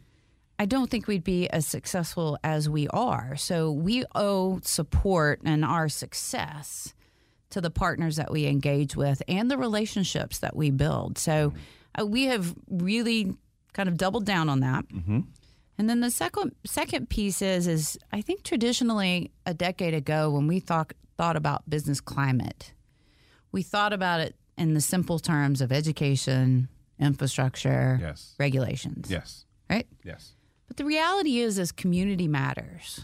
I 0.60 0.66
don't 0.66 0.90
think 0.90 1.08
we'd 1.08 1.24
be 1.24 1.48
as 1.50 1.68
successful 1.68 2.38
as 2.44 2.70
we 2.70 2.88
are. 2.90 3.36
So 3.36 3.72
we 3.72 4.04
owe 4.16 4.60
support 4.64 5.42
and 5.46 5.64
our 5.64 5.88
success 5.88 6.94
to 7.52 7.62
the 7.62 7.70
partners 7.70 8.16
that 8.16 8.32
we 8.32 8.46
engage 8.48 8.96
with 8.96 9.22
and 9.28 9.50
the 9.50 9.58
relationships 9.58 10.40
that 10.40 10.56
we 10.56 10.72
build. 10.72 11.18
So 11.18 11.52
mm-hmm. 11.52 12.02
uh, 12.02 12.06
we 12.06 12.26
have 12.26 12.56
really 12.70 13.36
kind 13.74 13.88
of 13.88 13.98
doubled 13.98 14.26
down 14.26 14.50
on 14.50 14.62
that. 14.62 14.88
Mm-hmm. 14.90 15.20
And 15.78 15.90
then 15.90 16.00
the 16.00 16.10
second 16.10 16.56
second 16.66 17.10
piece 17.10 17.42
is 17.44 17.68
is 17.68 18.00
I 18.12 18.22
think 18.22 18.42
traditionally 18.44 19.32
a 19.46 19.54
decade 19.54 19.94
ago 19.94 20.32
when 20.32 20.48
we 20.48 20.60
thought 20.60 20.92
thought 21.18 21.36
about 21.36 21.70
business 21.70 22.02
climate, 22.02 22.74
we 23.58 23.64
thought 23.64 23.92
about 23.92 24.20
it 24.20 24.36
in 24.56 24.76
the 24.76 24.82
simple 24.82 25.18
terms 25.18 25.62
of 25.62 25.72
education, 25.72 26.70
infrastructure, 27.00 27.98
Yes. 28.00 28.36
regulations, 28.38 29.10
Yes. 29.10 29.46
right? 29.68 29.88
Yes. 30.04 30.36
But 30.68 30.78
the 30.78 30.86
reality 30.86 31.40
is 31.40 31.58
is 31.58 31.72
community 31.72 32.28
matters. 32.28 33.02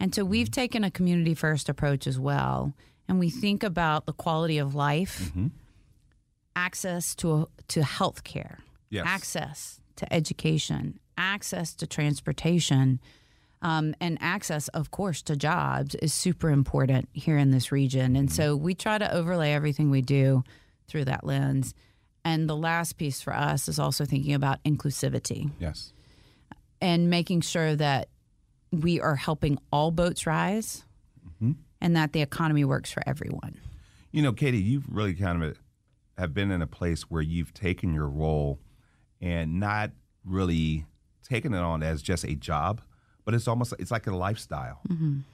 And 0.00 0.12
so 0.12 0.24
we've 0.24 0.48
mm-hmm. 0.48 0.62
taken 0.62 0.82
a 0.82 0.90
community 0.90 1.32
first 1.32 1.68
approach 1.68 2.08
as 2.08 2.18
well 2.18 2.74
and 3.06 3.20
we 3.20 3.30
think 3.30 3.62
about 3.62 4.06
the 4.06 4.12
quality 4.12 4.58
of 4.58 4.74
life, 4.74 5.30
mm-hmm. 5.30 5.46
access 6.56 7.14
to 7.14 7.48
to 7.68 7.84
health 7.84 8.24
care, 8.24 8.58
Yes. 8.90 9.04
access 9.06 9.80
to 9.94 10.12
education, 10.12 10.98
access 11.16 11.72
to 11.76 11.86
transportation, 11.86 12.98
um, 13.62 13.94
and 14.00 14.18
access, 14.20 14.68
of 14.68 14.90
course, 14.90 15.22
to 15.22 15.36
jobs 15.36 15.94
is 15.96 16.14
super 16.14 16.50
important 16.50 17.08
here 17.12 17.36
in 17.38 17.50
this 17.50 17.72
region. 17.72 18.14
And 18.16 18.30
so 18.30 18.54
we 18.56 18.74
try 18.74 18.98
to 18.98 19.12
overlay 19.12 19.52
everything 19.52 19.90
we 19.90 20.02
do 20.02 20.44
through 20.86 21.06
that 21.06 21.24
lens. 21.24 21.74
And 22.24 22.48
the 22.48 22.56
last 22.56 22.96
piece 22.98 23.20
for 23.20 23.34
us 23.34 23.68
is 23.68 23.78
also 23.78 24.04
thinking 24.04 24.34
about 24.34 24.62
inclusivity 24.64 25.50
Yes. 25.58 25.92
and 26.80 27.08
making 27.10 27.40
sure 27.40 27.74
that 27.76 28.08
we 28.70 29.00
are 29.00 29.16
helping 29.16 29.58
all 29.72 29.90
boats 29.90 30.26
rise 30.26 30.84
and 31.80 31.94
that 31.96 32.12
the 32.12 32.20
economy 32.22 32.64
works 32.64 32.90
for 32.92 33.02
everyone. 33.06 33.56
You 34.10 34.22
know, 34.22 34.32
Katie, 34.32 34.58
you've 34.58 34.86
really 34.88 35.14
kind 35.14 35.42
of 35.44 35.58
have 36.18 36.34
been 36.34 36.50
in 36.50 36.60
a 36.60 36.66
place 36.66 37.02
where 37.02 37.22
you've 37.22 37.54
taken 37.54 37.94
your 37.94 38.08
role 38.08 38.58
and 39.20 39.60
not 39.60 39.92
really 40.24 40.86
taken 41.22 41.54
it 41.54 41.60
on 41.60 41.82
as 41.84 42.02
just 42.02 42.24
a 42.24 42.34
job, 42.34 42.80
but 43.28 43.34
it's 43.34 43.46
almost 43.46 43.74
it's 43.78 43.90
like 43.90 44.06
a 44.06 44.16
lifestyle. 44.16 44.80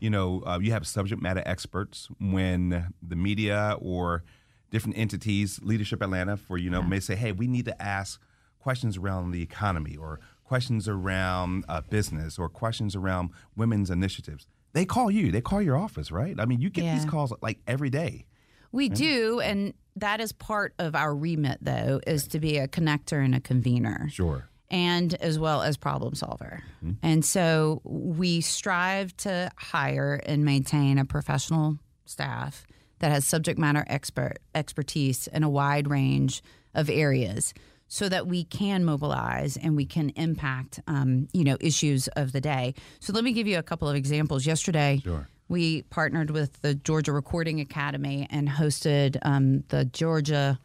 You 0.01 0.11
know, 0.11 0.43
uh, 0.45 0.59
you 0.61 0.73
have 0.73 0.85
subject 0.85 1.23
matter 1.23 1.45
experts 1.47 2.09
when 2.19 2.93
the 3.01 3.15
media 3.15 3.77
or 3.81 4.25
different 4.73 4.99
entities, 4.99 5.61
Leadership 5.63 6.03
Atlanta, 6.03 6.37
for 6.37 6.59
you 6.59 6.71
know, 6.71 6.83
may 6.83 6.99
say, 6.99 7.15
"Hey, 7.15 7.31
we 7.31 7.47
need 7.47 7.67
to 7.67 7.81
ask 7.81 8.21
questions 8.59 8.97
around 8.97 9.31
the 9.31 9.43
economy 9.43 9.97
or 9.97 10.19
questions 10.43 10.89
around 10.89 11.67
uh, 11.69 11.83
business 11.83 12.37
or 12.37 12.49
questions 12.49 12.97
around 12.97 13.31
women's 13.55 13.91
initiatives." 13.91 14.49
They 14.73 14.85
call 14.85 15.09
you. 15.09 15.31
They 15.31 15.41
call 15.41 15.63
your 15.63 15.77
office, 15.77 16.11
right? 16.11 16.35
I 16.41 16.47
mean, 16.47 16.61
you 16.61 16.71
get 16.71 16.93
these 16.93 17.05
calls 17.05 17.33
like 17.43 17.61
every 17.69 17.91
day. 17.91 18.27
We 18.73 18.89
do, 18.89 19.39
and 19.39 19.73
that 19.95 20.21
is 20.21 20.33
part 20.33 20.75
of 20.81 20.97
our 20.97 21.15
remit, 21.15 21.59
though, 21.63 22.01
is 22.09 22.27
to 22.27 22.41
be 22.41 22.59
a 22.59 22.67
connector 22.67 23.25
and 23.25 23.37
a 23.37 23.41
convener. 23.41 24.09
Sure. 24.11 24.49
And 24.71 25.15
as 25.15 25.39
well 25.39 25.63
as 25.63 25.77
problem 25.77 26.15
solver. 26.15 26.63
And 27.03 27.25
so 27.25 27.81
we 27.85 28.41
strive 28.41 29.17
to 29.19 29.51
hire 29.57 30.21
and 30.27 30.45
maintain 30.45 30.99
a 30.99 31.05
professional 31.05 31.79
staff 32.05 32.67
that 32.99 33.11
has 33.11 33.25
subject 33.27 33.59
matter 33.59 33.85
expert 33.87 34.39
expertise 34.55 35.27
in 35.29 35.43
a 35.43 35.49
wide 35.51 35.89
range 35.89 36.43
of 36.75 36.89
areas 36.91 37.55
so 37.89 38.09
that 38.09 38.27
we 38.27 38.45
can 38.45 38.85
mobilize 38.85 39.57
and 39.57 39.77
we 39.77 39.85
can 39.87 40.11
impact 40.11 40.81
um, 40.87 41.29
you 41.33 41.45
know 41.45 41.57
issues 41.61 42.09
of 42.09 42.33
the 42.33 42.41
day. 42.41 42.75
So 43.01 43.13
let 43.13 43.25
me 43.25 43.33
give 43.33 43.47
you 43.47 43.59
a 43.59 43.63
couple 43.63 43.89
of 43.89 43.95
examples. 43.97 44.47
Yesterday 44.47 45.01
Sure. 45.05 45.29
we 45.49 45.83
partnered 45.83 46.31
with 46.31 46.61
the 46.63 46.75
Georgia 46.75 47.13
Recording 47.13 47.61
Academy 47.61 48.27
and 48.31 48.49
hosted 48.49 49.19
um, 49.23 49.65
the 49.69 49.85
Georgia 49.85 50.59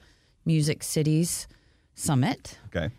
Music 0.46 0.82
Cities 0.84 1.48
Summit 1.96 2.58
Okay. 2.68 2.90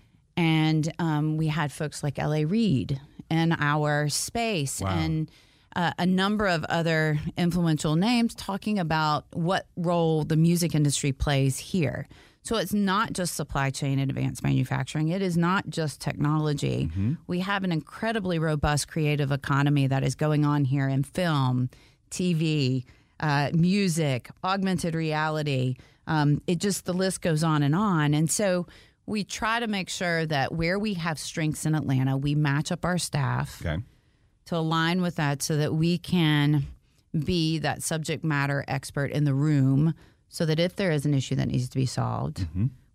And 0.41 0.91
um, 0.99 1.37
we 1.37 1.49
had 1.49 1.71
folks 1.71 2.03
like 2.03 2.19
L.A. 2.19 2.45
Reid 2.47 2.99
in 3.31 3.53
our 3.53 4.09
space 4.09 4.81
Wow. 4.81 4.89
and 4.99 5.31
uh, 5.77 5.93
a 5.99 6.07
number 6.07 6.47
of 6.49 6.65
other 6.65 7.21
influential 7.37 7.95
names 7.95 8.35
talking 8.35 8.79
about 8.79 9.27
what 9.33 9.67
role 9.77 10.25
the 10.25 10.37
music 10.37 10.75
industry 10.75 11.13
plays 11.13 11.59
here. 11.59 12.09
So 12.43 12.57
it's 12.57 12.73
not 12.73 13.13
just 13.13 13.35
supply 13.35 13.69
chain 13.71 13.99
and 13.99 14.11
advanced 14.11 14.43
manufacturing. 14.43 15.09
It 15.09 15.21
is 15.21 15.37
not 15.37 15.69
just 15.69 16.01
technology. 16.01 16.91
We 17.27 17.41
have 17.41 17.65
an 17.65 17.71
incredibly 17.71 18.39
robust 18.39 18.89
creative 18.89 19.31
economy 19.31 19.87
that 19.89 20.03
is 20.03 20.15
going 20.15 20.45
on 20.47 20.65
here 20.65 20.89
in 20.89 21.03
film, 21.05 21.69
TV, 22.11 22.85
uh, 23.21 23.51
music, 23.53 24.31
augmented 24.43 24.95
reality. 24.95 25.77
Um, 26.07 26.41
it 26.47 26.59
just 26.59 26.87
the 26.87 26.95
list 26.95 27.21
goes 27.21 27.45
on 27.45 27.63
and 27.63 27.75
on. 27.75 28.15
And 28.15 28.31
so 28.31 28.67
we 29.11 29.25
try 29.25 29.59
to 29.59 29.67
make 29.67 29.89
sure 29.89 30.25
that 30.27 30.53
where 30.53 30.79
we 30.79 30.95
have 30.95 31.19
strengths 31.19 31.67
in 31.67 31.75
Atlanta, 31.75 32.17
we 32.17 32.35
match 32.37 32.71
up 32.71 32.85
our 32.85 32.97
staff 32.97 33.61
Okay. 33.65 33.83
to 34.47 34.57
align 34.57 35.03
with 35.03 35.17
that 35.17 35.43
so 35.43 35.57
that 35.57 35.75
we 35.75 35.99
can 35.99 36.67
be 37.25 37.59
that 37.59 37.83
subject 37.83 38.23
matter 38.23 38.65
expert 38.69 39.11
in 39.11 39.25
the 39.25 39.35
room 39.35 39.95
so 40.29 40.47
that 40.47 40.61
if 40.61 40.77
there 40.77 40.93
is 40.93 41.05
an 41.05 41.13
issue 41.13 41.35
that 41.35 41.49
needs 41.49 41.69
to 41.69 41.77
be 41.77 41.87
solved, 41.87 42.47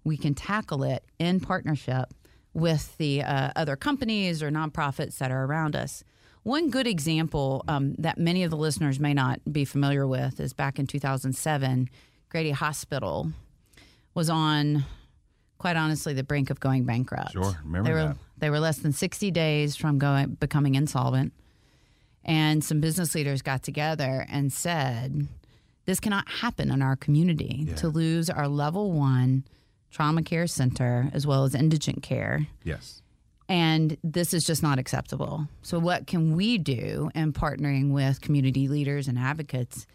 we 0.06 0.16
can 0.16 0.34
tackle 0.34 0.84
it 0.84 1.04
in 1.20 1.42
partnership 1.42 2.14
with 2.54 2.96
the 2.98 3.22
uh, 3.22 3.52
other 3.58 3.76
companies 3.76 4.42
or 4.42 4.50
nonprofits 4.50 5.18
that 5.18 5.32
are 5.32 5.44
around 5.44 5.76
us. 5.76 6.02
One 6.44 6.70
good 6.70 6.88
example 6.88 7.66
um, 7.68 7.94
that 7.96 8.18
many 8.18 8.44
of 8.44 8.52
the 8.52 8.56
listeners 8.58 9.02
may 9.02 9.14
not 9.14 9.42
be 9.52 9.66
familiar 9.66 10.08
with 10.08 10.40
is 10.40 10.54
back 10.54 10.80
in 10.80 10.88
2007, 10.88 11.90
Grady 12.30 12.52
Hospital 12.52 13.32
was 14.14 14.30
on, 14.30 14.86
quite 15.58 15.76
honestly, 15.76 16.14
the 16.14 16.24
brink 16.24 16.50
of 16.50 16.60
going 16.60 16.86
bankrupt. 16.86 17.34
Sure, 17.34 17.56
remember 17.64 17.90
they 17.90 17.94
were, 17.94 18.08
that. 18.08 18.18
They 18.38 18.50
were 18.50 18.60
less 18.60 18.78
than 18.78 18.94
60 18.94 19.32
days 19.32 19.76
from 19.76 19.98
going 19.98 20.36
becoming 20.40 20.76
insolvent, 20.76 21.34
and 22.24 22.64
some 22.64 22.80
business 22.80 23.16
leaders 23.16 23.42
got 23.42 23.64
together 23.64 24.26
and 24.30 24.52
said, 24.52 25.28
"This 25.86 26.00
cannot 26.00 26.28
happen 26.28 26.72
in 26.72 26.82
our 26.82 26.96
community 26.96 27.68
to 27.78 27.88
lose 27.88 28.30
our 28.30 28.48
level 28.48 28.92
one 28.92 29.46
trauma 29.92 30.24
care 30.24 30.48
center 30.48 31.10
as 31.14 31.26
well 31.26 31.44
as 31.44 31.56
indigent 31.56 32.04
care." 32.04 32.48
Yes. 32.64 33.02
And 33.48 33.98
this 34.04 34.34
is 34.34 34.44
just 34.44 34.64
not 34.64 34.80
acceptable. 34.80 35.48
So, 35.62 35.78
what 35.78 36.08
can 36.08 36.36
we 36.36 36.58
do 36.58 37.12
in 37.14 37.32
partnering 37.32 37.92
with 37.92 38.22
community 38.22 38.68
leaders 38.68 39.08
and 39.08 39.20
advocates 39.20 39.86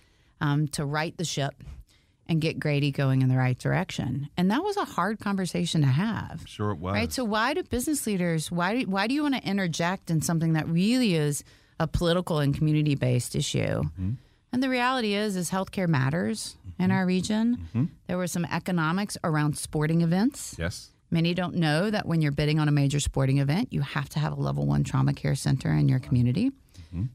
um, 0.41 0.69
to 0.69 0.85
right 0.85 1.17
the 1.17 1.25
ship 1.25 1.55
and 2.31 2.41
get 2.41 2.59
Grady 2.59 2.91
going 2.91 3.21
in 3.21 3.29
the 3.29 3.37
right 3.37 3.59
direction? 3.59 4.31
And 4.37 4.51
that 4.51 4.63
was 4.63 4.77
a 4.77 4.85
hard 4.85 5.19
conversation 5.19 5.83
to 5.83 5.89
have. 5.89 6.45
Sure 6.47 6.71
it 6.71 6.79
was. 6.79 6.95
Right. 6.95 7.13
So, 7.13 7.25
why 7.25 7.53
do 7.55 7.63
business 7.63 8.07
leaders, 8.07 8.51
why, 8.51 8.83
why 8.83 9.07
do 9.07 9.15
you 9.15 9.23
want 9.23 9.35
to 9.35 9.47
interject 9.47 10.11
in 10.11 10.23
something 10.23 10.55
that 10.55 10.69
really 10.69 11.15
is 11.15 11.45
a 11.79 11.87
political 11.87 12.39
and 12.39 12.55
community 12.55 12.95
based 12.95 13.35
issue? 13.35 13.83
Mm-hmm. 13.83 14.13
And 14.53 14.63
the 14.63 14.69
reality 14.69 15.15
is, 15.15 15.37
is 15.37 15.51
healthcare 15.51 15.89
matters 15.89 16.57
in 16.79 16.87
mm-hmm. 16.87 16.93
our 16.93 17.05
region. 17.05 17.57
Mm-hmm. 17.57 17.85
There 18.07 18.17
were 18.17 18.27
some 18.27 18.47
economics 18.47 19.19
around 19.23 19.59
sporting 19.59 20.01
events. 20.01 20.57
yes. 20.59 20.91
Many 21.13 21.35
don't 21.35 21.57
know 21.57 21.91
that 21.91 22.07
when 22.07 22.23
you're 22.23 22.31
bidding 22.31 22.61
on 22.61 22.69
a 22.69 22.71
major 22.71 23.01
sporting 23.01 23.39
event, 23.39 23.73
you 23.73 23.81
have 23.81 24.09
to 24.11 24.21
have 24.21 24.31
a 24.31 24.41
level 24.41 24.65
one 24.65 24.85
trauma 24.85 25.13
care 25.13 25.35
center 25.35 25.73
in 25.73 25.89
your 25.89 25.99
community. 25.99 26.53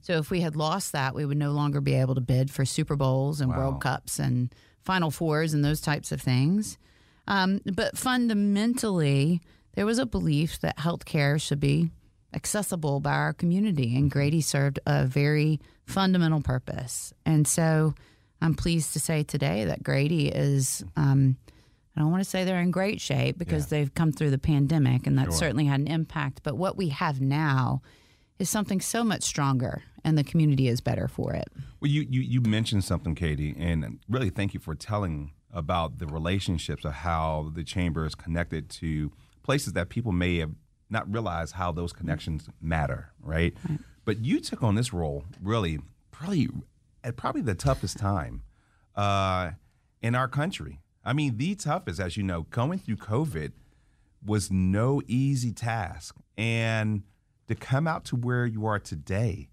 So 0.01 0.13
if 0.13 0.29
we 0.29 0.41
had 0.41 0.55
lost 0.55 0.93
that, 0.93 1.15
we 1.15 1.25
would 1.25 1.37
no 1.37 1.51
longer 1.51 1.81
be 1.81 1.95
able 1.95 2.15
to 2.15 2.21
bid 2.21 2.49
for 2.49 2.65
Super 2.65 2.95
Bowls 2.95 3.41
and 3.41 3.51
Wow. 3.51 3.57
World 3.57 3.81
Cups 3.81 4.19
and 4.19 4.53
Final 4.85 5.11
Fours 5.11 5.53
and 5.53 5.65
those 5.65 5.81
types 5.81 6.11
of 6.11 6.21
things. 6.21 6.77
Um, 7.27 7.61
but 7.65 7.97
fundamentally, 7.97 9.41
there 9.73 9.85
was 9.85 9.99
a 9.99 10.05
belief 10.05 10.59
that 10.61 10.77
healthcare 10.77 11.41
should 11.41 11.59
be 11.59 11.89
accessible 12.33 12.99
by 12.99 13.13
our 13.13 13.33
community, 13.33 13.95
and 13.95 14.11
Grady 14.11 14.41
served 14.41 14.79
a 14.85 15.05
very 15.05 15.59
fundamental 15.85 16.41
purpose. 16.41 17.13
And 17.25 17.47
so 17.47 17.95
I'm 18.41 18.53
pleased 18.53 18.93
to 18.93 18.99
say 18.99 19.23
today 19.23 19.65
that 19.65 19.83
Grady 19.83 20.27
is. 20.29 20.83
Um, 20.95 21.37
I 21.97 22.01
don't 22.01 22.11
want 22.11 22.25
to 22.25 22.29
say 22.29 22.43
they're 22.43 22.59
in 22.59 22.71
great 22.71 22.99
shape 22.99 23.37
because 23.37 23.67
they've 23.67 23.93
come 23.93 24.11
through 24.11 24.31
the 24.31 24.37
pandemic 24.37 25.07
and 25.07 25.17
that 25.17 25.31
certainly 25.31 25.63
had 25.63 25.79
an 25.79 25.87
impact. 25.87 26.41
But 26.43 26.57
what 26.57 26.75
we 26.75 26.89
have 26.89 27.21
now 27.21 27.81
is 28.37 28.49
something 28.49 28.81
so 28.81 29.01
much 29.01 29.23
stronger 29.23 29.81
and 30.05 30.17
the 30.17 30.23
community 30.23 30.69
is 30.69 30.79
better 30.79 31.07
for 31.09 31.33
it. 31.33 31.49
Well, 31.81 31.89
you, 31.91 32.05
you, 32.07 32.21
you 32.21 32.41
mentioned 32.41 32.83
something, 32.85 33.15
Katie, 33.15 33.55
and 33.57 33.99
really 34.07 34.29
thank 34.29 34.53
you 34.53 34.59
for 34.59 34.75
telling 34.75 35.33
about 35.51 35.97
the 35.97 36.05
relationships 36.05 36.85
of 36.85 36.93
how 36.93 37.51
the 37.53 37.63
chamber 37.63 38.05
is 38.05 38.13
connected 38.13 38.69
to 38.69 39.11
places 39.43 39.73
that 39.73 39.89
people 39.89 40.11
may 40.11 40.37
have 40.37 40.51
not 40.89 41.11
realized 41.11 41.55
how 41.55 41.71
those 41.71 41.91
connections 41.91 42.47
matter, 42.61 43.11
right? 43.19 43.55
But 44.05 44.19
you 44.19 44.39
took 44.39 44.61
on 44.61 44.75
this 44.75 44.93
role 44.93 45.25
really, 45.41 45.79
probably 46.11 46.49
at 47.03 47.17
probably 47.17 47.41
the 47.41 47.55
toughest 47.55 47.97
time 47.97 48.43
uh, 48.95 49.51
in 50.01 50.13
our 50.13 50.27
country. 50.27 50.81
I 51.03 51.13
mean, 51.13 51.37
the 51.37 51.55
toughest, 51.55 51.99
as 51.99 52.15
you 52.15 52.23
know, 52.23 52.43
going 52.43 52.79
through 52.79 52.97
COVID 52.97 53.53
was 54.23 54.51
no 54.51 55.01
easy 55.07 55.51
task, 55.51 56.15
and 56.37 57.03
to 57.47 57.55
come 57.55 57.87
out 57.87 58.05
to 58.05 58.15
where 58.15 58.45
you 58.45 58.65
are 58.65 58.79
today 58.79 59.49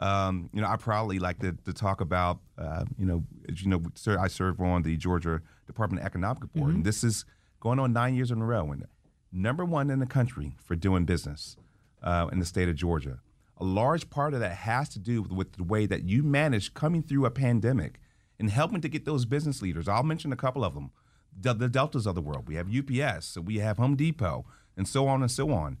um, 0.00 0.48
you 0.52 0.60
know, 0.62 0.66
I 0.66 0.76
proudly 0.76 1.18
like 1.18 1.38
to, 1.40 1.52
to 1.64 1.72
talk 1.72 2.00
about, 2.00 2.40
uh, 2.58 2.84
you 2.98 3.04
know, 3.04 3.22
as 3.48 3.62
you 3.62 3.68
know, 3.68 3.82
sir, 3.94 4.18
I 4.18 4.28
serve 4.28 4.60
on 4.60 4.82
the 4.82 4.96
Georgia 4.96 5.42
Department 5.66 6.00
of 6.00 6.06
Economic 6.06 6.52
Board, 6.54 6.74
and 6.74 6.84
this 6.84 7.04
is 7.04 7.26
going 7.60 7.78
on 7.78 7.92
nine 7.92 8.14
years 8.14 8.30
in 8.30 8.40
a 8.40 8.46
row, 8.46 8.72
and 8.72 8.86
number 9.30 9.64
one 9.64 9.90
in 9.90 9.98
the 9.98 10.06
country 10.06 10.56
for 10.64 10.74
doing 10.74 11.04
business 11.04 11.56
uh, 12.02 12.28
in 12.32 12.38
the 12.38 12.46
state 12.46 12.68
of 12.68 12.76
Georgia. 12.76 13.20
A 13.58 13.64
large 13.64 14.08
part 14.08 14.32
of 14.32 14.40
that 14.40 14.52
has 14.52 14.88
to 14.90 14.98
do 14.98 15.20
with, 15.20 15.32
with 15.32 15.52
the 15.52 15.64
way 15.64 15.84
that 15.84 16.04
you 16.04 16.22
manage 16.22 16.72
coming 16.72 17.02
through 17.02 17.26
a 17.26 17.30
pandemic 17.30 18.00
and 18.38 18.50
helping 18.50 18.80
to 18.80 18.88
get 18.88 19.04
those 19.04 19.26
business 19.26 19.60
leaders. 19.60 19.86
I'll 19.86 20.02
mention 20.02 20.32
a 20.32 20.36
couple 20.36 20.64
of 20.64 20.72
them. 20.72 20.92
The, 21.38 21.52
the 21.52 21.68
deltas 21.68 22.06
of 22.06 22.14
the 22.14 22.22
world. 22.22 22.48
We 22.48 22.54
have 22.54 22.68
UPS, 22.74 23.36
we 23.36 23.58
have 23.58 23.76
Home 23.76 23.96
Depot, 23.96 24.46
and 24.76 24.88
so 24.88 25.06
on 25.06 25.20
and 25.20 25.30
so 25.30 25.50
on 25.52 25.76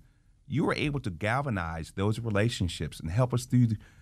you 0.50 0.64
were 0.64 0.74
able 0.74 0.98
to 0.98 1.10
galvanize 1.10 1.92
those 1.94 2.18
relationships 2.18 2.98
and 2.98 3.10
help 3.10 3.32
us 3.32 3.44
through 3.44 3.68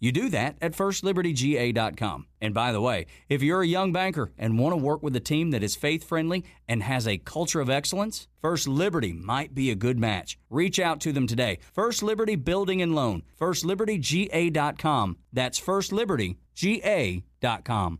You 0.00 0.10
do 0.12 0.28
that 0.30 0.56
at 0.62 0.72
firstlibertyga.com. 0.72 2.26
And 2.40 2.54
by 2.54 2.72
the 2.72 2.80
way, 2.80 3.04
if 3.28 3.42
you're 3.42 3.60
a 3.60 3.66
young 3.66 3.92
banker 3.92 4.32
and 4.38 4.58
want 4.58 4.72
to 4.72 4.78
work 4.78 5.02
with 5.02 5.14
a 5.14 5.20
team 5.20 5.50
that 5.50 5.62
is 5.62 5.76
faith 5.76 6.04
friendly 6.04 6.42
and 6.66 6.82
has 6.82 7.06
a 7.06 7.18
culture 7.18 7.60
of 7.60 7.68
excellence, 7.68 8.26
First 8.40 8.66
Liberty 8.66 9.12
might 9.12 9.54
be 9.54 9.70
a 9.70 9.74
good 9.74 9.98
match. 9.98 10.38
Reach 10.48 10.80
out 10.80 11.02
to 11.02 11.12
them 11.12 11.26
today. 11.26 11.58
First 11.74 12.02
Liberty 12.02 12.34
Building 12.34 12.80
and 12.80 12.94
Loan, 12.94 13.24
firstlibertyga.com. 13.38 15.18
That's 15.34 15.60
firstlibertyga.com. 15.60 17.98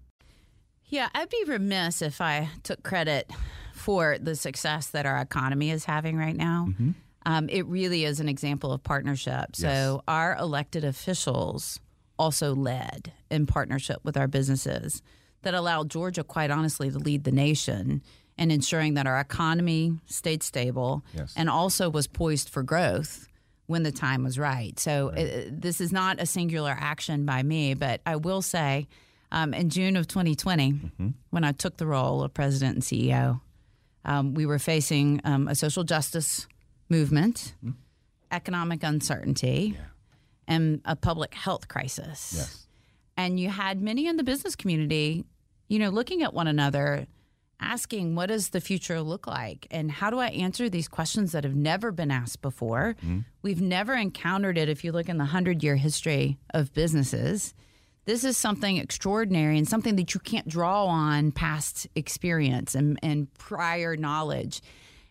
Yeah, 0.87 1.09
I'd 1.15 1.29
be 1.29 1.45
remiss 1.47 2.01
if 2.03 2.23
I 2.23 2.49
took 2.63 2.83
credit 2.83 3.31
for 3.75 4.17
the 4.19 4.35
success 4.35 4.89
that 4.89 5.07
our 5.07 5.19
economy 5.19 5.71
is 5.71 5.85
having 5.85 6.17
right 6.17 6.35
now. 6.35 6.69
Um, 7.27 7.49
it 7.51 7.67
really 7.67 8.05
is 8.05 8.21
an 8.21 8.29
example 8.29 8.73
of 8.73 8.83
partnership. 8.83 9.55
So, 9.55 10.03
our 10.09 10.37
elected 10.37 10.85
officials 10.85 11.79
also 12.21 12.55
led 12.55 13.13
in 13.31 13.47
partnership 13.47 13.99
with 14.05 14.17
our 14.17 14.29
businesses 14.29 15.03
that 15.43 15.55
allowed 15.55 15.89
Georgia, 15.91 16.23
quite 16.23 16.51
honestly, 16.51 16.91
to 16.91 16.99
lead 16.99 17.25
the 17.25 17.33
nation 17.33 18.03
in 18.37 18.51
ensuring 18.51 18.95
that 18.95 19.07
our 19.07 19.19
economy 19.21 19.85
stayed 20.07 20.43
stable 20.43 21.03
Yes. 21.15 21.33
and 21.37 21.49
also 21.49 21.85
was 21.99 22.07
poised 22.07 22.49
for 22.55 22.63
growth 22.63 23.27
when 23.67 23.83
the 23.85 23.93
time 23.93 24.23
was 24.25 24.37
right. 24.39 24.79
So 24.87 24.93
uh 25.21 25.51
this 25.67 25.81
is 25.81 25.91
not 25.93 26.21
a 26.21 26.27
singular 26.27 26.75
action 26.93 27.25
by 27.25 27.41
me, 27.43 27.75
but 27.75 28.01
I 28.05 28.17
will 28.17 28.43
say, 28.43 28.87
um, 29.33 29.55
in 29.55 29.69
June 29.71 29.97
of 29.97 30.07
2020, 30.09 31.15
when 31.31 31.45
I 31.45 31.53
took 31.53 31.77
the 31.77 31.87
role 31.87 32.23
of 32.25 32.35
president 32.35 32.73
and 32.79 32.83
CEO, 32.89 33.41
um, 34.05 34.35
we 34.35 34.45
were 34.51 34.59
facing 34.59 35.21
um, 35.25 35.47
a 35.49 35.55
social 35.55 35.85
justice 35.85 36.47
movement, 36.89 37.55
economic 38.33 38.83
uncertainty, 38.83 39.77
and 40.51 40.81
a 40.85 40.97
public 40.97 41.33
health 41.33 41.69
crisis. 41.69 42.35
Yes. 42.37 42.67
And 43.17 43.39
you 43.39 43.49
had 43.49 43.81
many 43.81 44.07
in 44.07 44.17
the 44.17 44.25
business 44.25 44.57
community, 44.57 45.25
you 45.69 45.79
know, 45.79 45.91
looking 45.91 46.23
at 46.23 46.35
one 46.35 46.47
another, 46.47 47.07
asking, 47.61 48.15
what 48.15 48.27
does 48.27 48.49
the 48.49 48.61
future 48.61 49.01
look 49.01 49.27
like? 49.27 49.67
And 49.71 49.91
how 49.91 50.11
do 50.11 50.19
I 50.19 50.29
answer 50.29 50.69
these 50.69 50.89
questions 50.89 51.33
that 51.33 51.45
have 51.45 51.55
never 51.55 51.93
been 51.93 52.11
asked 52.11 52.43
before? 52.43 52.97
Mm-hmm. 53.03 53.21
We've 53.43 53.61
never 53.61 53.95
encountered 53.95 54.59
it 54.59 54.69
if 54.69 54.83
you 54.83 54.93
look 54.93 55.09
in 55.09 55.19
the 55.19 55.25
100 55.25 55.63
year 55.63 55.77
history 55.77 56.39
of 56.53 56.73
businesses. 56.75 57.55
This 58.07 58.25
is 58.25 58.37
something 58.37 58.79
extraordinary 58.79 59.57
and 59.59 59.69
something 59.69 59.97
that 59.97 60.15
you 60.15 60.21
can't 60.21 60.49
draw 60.49 60.87
on 60.87 61.31
past 61.31 61.87
experience 61.95 62.75
and, 62.75 62.99
and 63.03 63.33
prior 63.35 63.95
knowledge. 63.95 64.63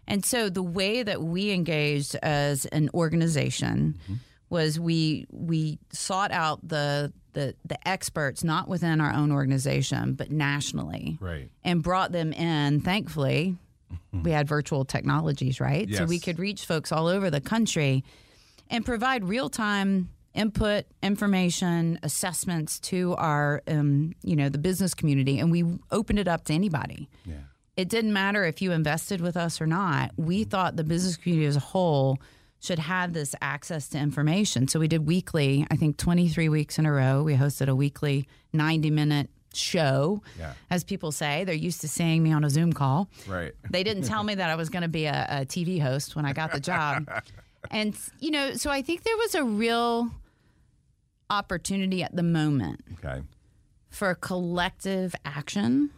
And 0.07 0.25
so 0.25 0.49
the 0.49 0.63
way 0.63 1.03
that 1.03 1.21
we 1.21 1.51
engaged 1.51 2.15
as 2.15 2.65
an 2.65 2.89
organization 2.95 3.99
mm-hmm. 4.03 4.15
Was 4.49 4.79
we 4.79 5.25
we 5.31 5.77
sought 5.91 6.31
out 6.31 6.59
the 6.67 7.13
the 7.33 7.55
the 7.65 7.87
experts 7.87 8.43
not 8.43 8.67
within 8.67 8.99
our 9.01 9.13
own 9.13 9.31
organization 9.31 10.13
but 10.13 10.31
nationally 10.31 11.17
Right. 11.21 11.49
and 11.63 11.83
brought 11.83 12.11
them 12.11 12.33
in 12.33 12.81
thankfully 12.81 13.55
we 14.23 14.29
had 14.31 14.47
virtual 14.47 14.85
technologies, 14.85 15.59
right? 15.59 15.91
So 15.93 16.05
we 16.05 16.19
could 16.19 16.37
reach 16.37 16.65
folks 16.65 16.91
all 16.91 17.07
over 17.07 17.31
the 17.31 17.41
country 17.41 18.03
and 18.69 18.85
provide 18.85 19.23
real 19.23 19.49
time 19.49 20.09
input, 20.35 20.85
information, 21.01 21.99
assessments 22.03 22.79
to 22.79 23.15
our, 23.15 23.63
um, 23.67 24.13
you 24.23 24.35
know, 24.35 24.47
the 24.47 24.59
business 24.59 24.93
community, 24.93 25.39
and 25.39 25.51
we 25.51 25.63
opened 25.91 26.19
it 26.19 26.27
up 26.27 26.45
to 26.45 26.53
anybody. 26.53 27.09
Yeah. 27.25 27.33
It 27.77 27.89
didn't 27.89 28.13
matter 28.13 28.45
if 28.45 28.61
you 28.61 28.71
invested 28.73 29.21
with 29.21 29.35
us 29.35 29.59
or 29.59 29.65
not. 29.65 30.11
We 30.17 30.43
thought 30.43 30.75
the 30.75 30.83
business 30.83 31.17
community 31.17 31.47
as 31.47 31.55
a 31.55 31.59
whole 31.61 32.19
should 32.61 32.79
have 32.79 33.13
this 33.13 33.33
access 33.41 33.87
to 33.89 33.97
information. 33.97 34.67
So 34.67 34.79
we 34.79 34.87
did 34.87 35.05
weekly, 35.07 35.65
I 35.71 35.75
think 35.77 35.97
23 35.97 36.49
weeks 36.49 36.77
in 36.77 36.85
a 36.85 36.91
row. 36.91 37.23
We 37.23 37.35
hosted 37.35 37.67
a 37.69 37.75
weekly 37.75 38.27
90 38.53 38.89
minute 38.91 39.29
show, 39.53 40.21
Yeah. 40.37 40.53
as 40.69 40.83
people 40.83 41.11
say. 41.11 41.43
They're 41.45 41.55
used 41.55 41.81
to 41.81 41.87
seeing 41.87 42.21
me 42.21 42.31
on 42.33 42.43
a 42.43 42.49
Zoom 42.49 42.73
call. 42.73 43.09
Right. 43.27 43.53
They 43.69 43.83
didn't 43.83 44.03
tell 44.03 44.23
me 44.23 44.35
that 44.35 44.49
I 44.49 44.55
was 44.55 44.69
going 44.69 44.83
to 44.83 44.89
be 44.89 45.05
a, 45.05 45.25
a 45.29 45.45
TV 45.45 45.81
host 45.81 46.15
when 46.15 46.25
I 46.25 46.33
got 46.33 46.51
the 46.51 46.59
job. 46.59 47.09
and, 47.71 47.97
you 48.19 48.31
know, 48.31 48.53
so 48.53 48.69
I 48.69 48.81
think 48.81 49.03
there 49.03 49.17
was 49.17 49.35
a 49.35 49.43
real 49.43 50.11
opportunity 51.29 52.03
at 52.03 52.15
the 52.15 52.23
moment 52.23 52.81
Okay. 53.03 53.21
for 53.89 54.13
collective 54.15 55.15
action. 55.25 55.91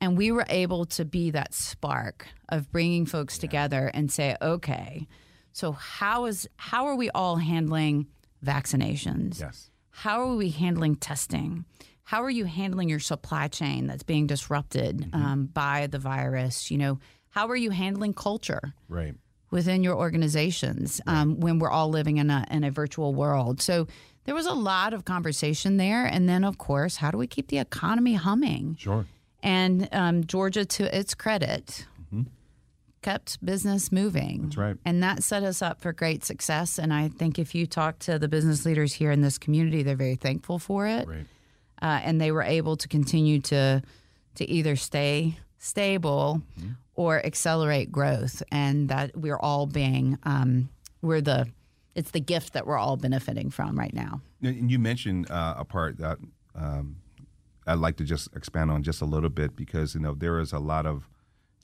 And 0.00 0.18
we 0.18 0.30
were 0.32 0.44
able 0.48 0.84
to 0.86 1.04
be 1.04 1.30
that 1.30 1.54
spark 1.54 2.26
of 2.48 2.70
bringing 2.70 3.06
folks 3.06 3.38
together 3.38 3.90
and 3.94 4.10
say, 4.12 4.36
okay, 4.42 5.06
so 5.54 5.72
how 5.72 6.26
is 6.26 6.46
how 6.56 6.86
are 6.88 6.96
we 6.96 7.08
all 7.10 7.36
handling 7.36 8.06
vaccinations? 8.44 9.40
Yes. 9.40 9.70
How 9.90 10.20
are 10.20 10.34
we 10.36 10.50
handling 10.50 10.96
testing? 10.96 11.64
How 12.02 12.22
are 12.22 12.30
you 12.30 12.44
handling 12.44 12.88
your 12.90 13.00
supply 13.00 13.48
chain 13.48 13.86
that's 13.86 14.02
being 14.02 14.26
disrupted 14.26 15.08
um, 15.12 15.46
by 15.46 15.86
the 15.86 15.98
virus? 15.98 16.70
You 16.70 16.78
know, 16.78 16.98
how 17.30 17.48
are 17.48 17.56
you 17.56 17.70
handling 17.70 18.12
culture? 18.14 18.74
Right. 18.88 19.14
within 19.50 19.84
your 19.84 19.94
organizations 19.96 21.00
um, 21.06 21.38
when 21.38 21.60
we're 21.60 21.70
all 21.70 21.88
living 21.88 22.16
in 22.18 22.28
a 22.30 22.44
in 22.50 22.64
a 22.64 22.70
virtual 22.70 23.14
world. 23.14 23.62
So 23.62 23.86
there 24.24 24.34
was 24.34 24.46
a 24.46 24.52
lot 24.52 24.92
of 24.92 25.04
conversation 25.04 25.76
there, 25.76 26.04
and 26.04 26.28
then 26.28 26.42
of 26.44 26.58
course, 26.58 26.96
how 26.96 27.10
do 27.12 27.18
we 27.18 27.28
keep 27.28 27.46
the 27.48 27.58
economy 27.58 28.14
humming? 28.14 28.76
Sure. 28.78 29.06
And 29.42 29.88
um, 29.92 30.24
Georgia, 30.24 30.64
to 30.64 30.82
its 30.98 31.14
credit, 31.14 31.86
kept 33.04 33.28
business 33.44 33.92
moving. 33.92 34.36
That's 34.44 34.56
right. 34.56 34.76
and 34.84 35.02
that 35.02 35.22
set 35.22 35.42
us 35.44 35.60
up 35.62 35.80
for 35.82 35.92
great 35.92 36.24
success. 36.24 36.78
And 36.78 36.92
I 36.92 37.08
think 37.08 37.38
if 37.38 37.54
you 37.54 37.66
talk 37.66 37.98
to 38.00 38.18
the 38.18 38.28
business 38.28 38.64
leaders 38.66 38.92
here 38.94 39.12
in 39.12 39.20
this 39.20 39.38
community, 39.38 39.82
they're 39.84 39.94
very 40.08 40.16
thankful 40.16 40.58
for 40.58 40.86
it 40.86 41.06
Right. 41.06 41.26
uh, 41.82 42.00
and 42.06 42.20
they 42.20 42.32
were 42.32 42.42
able 42.58 42.76
to 42.76 42.88
continue 42.88 43.40
to 43.52 43.82
to 44.38 44.44
either 44.50 44.74
stay 44.76 45.38
stable 45.58 46.42
or 46.96 47.24
accelerate 47.26 47.90
growth, 47.92 48.42
and 48.50 48.88
that 48.88 49.16
we're 49.16 49.38
all 49.48 49.66
being 49.66 50.18
um, 50.24 50.68
we're 51.02 51.20
the 51.20 51.46
it's 51.94 52.10
the 52.10 52.20
gift 52.20 52.52
that 52.54 52.66
we're 52.66 52.78
all 52.84 52.96
benefiting 52.96 53.50
from 53.50 53.78
right 53.78 53.94
now. 53.94 54.20
And 54.42 54.70
you 54.70 54.78
mentioned 54.80 55.30
uh, 55.30 55.54
a 55.58 55.64
part 55.64 55.98
that 55.98 56.18
um, 56.56 56.96
I'd 57.66 57.78
like 57.86 57.96
to 57.98 58.04
just 58.04 58.28
expand 58.34 58.70
on 58.70 58.82
just 58.82 59.00
a 59.00 59.04
little 59.04 59.30
bit 59.30 59.54
because 59.56 59.94
you 59.94 60.00
know 60.00 60.14
there 60.14 60.40
is 60.40 60.52
a 60.52 60.58
lot 60.58 60.86
of 60.86 61.08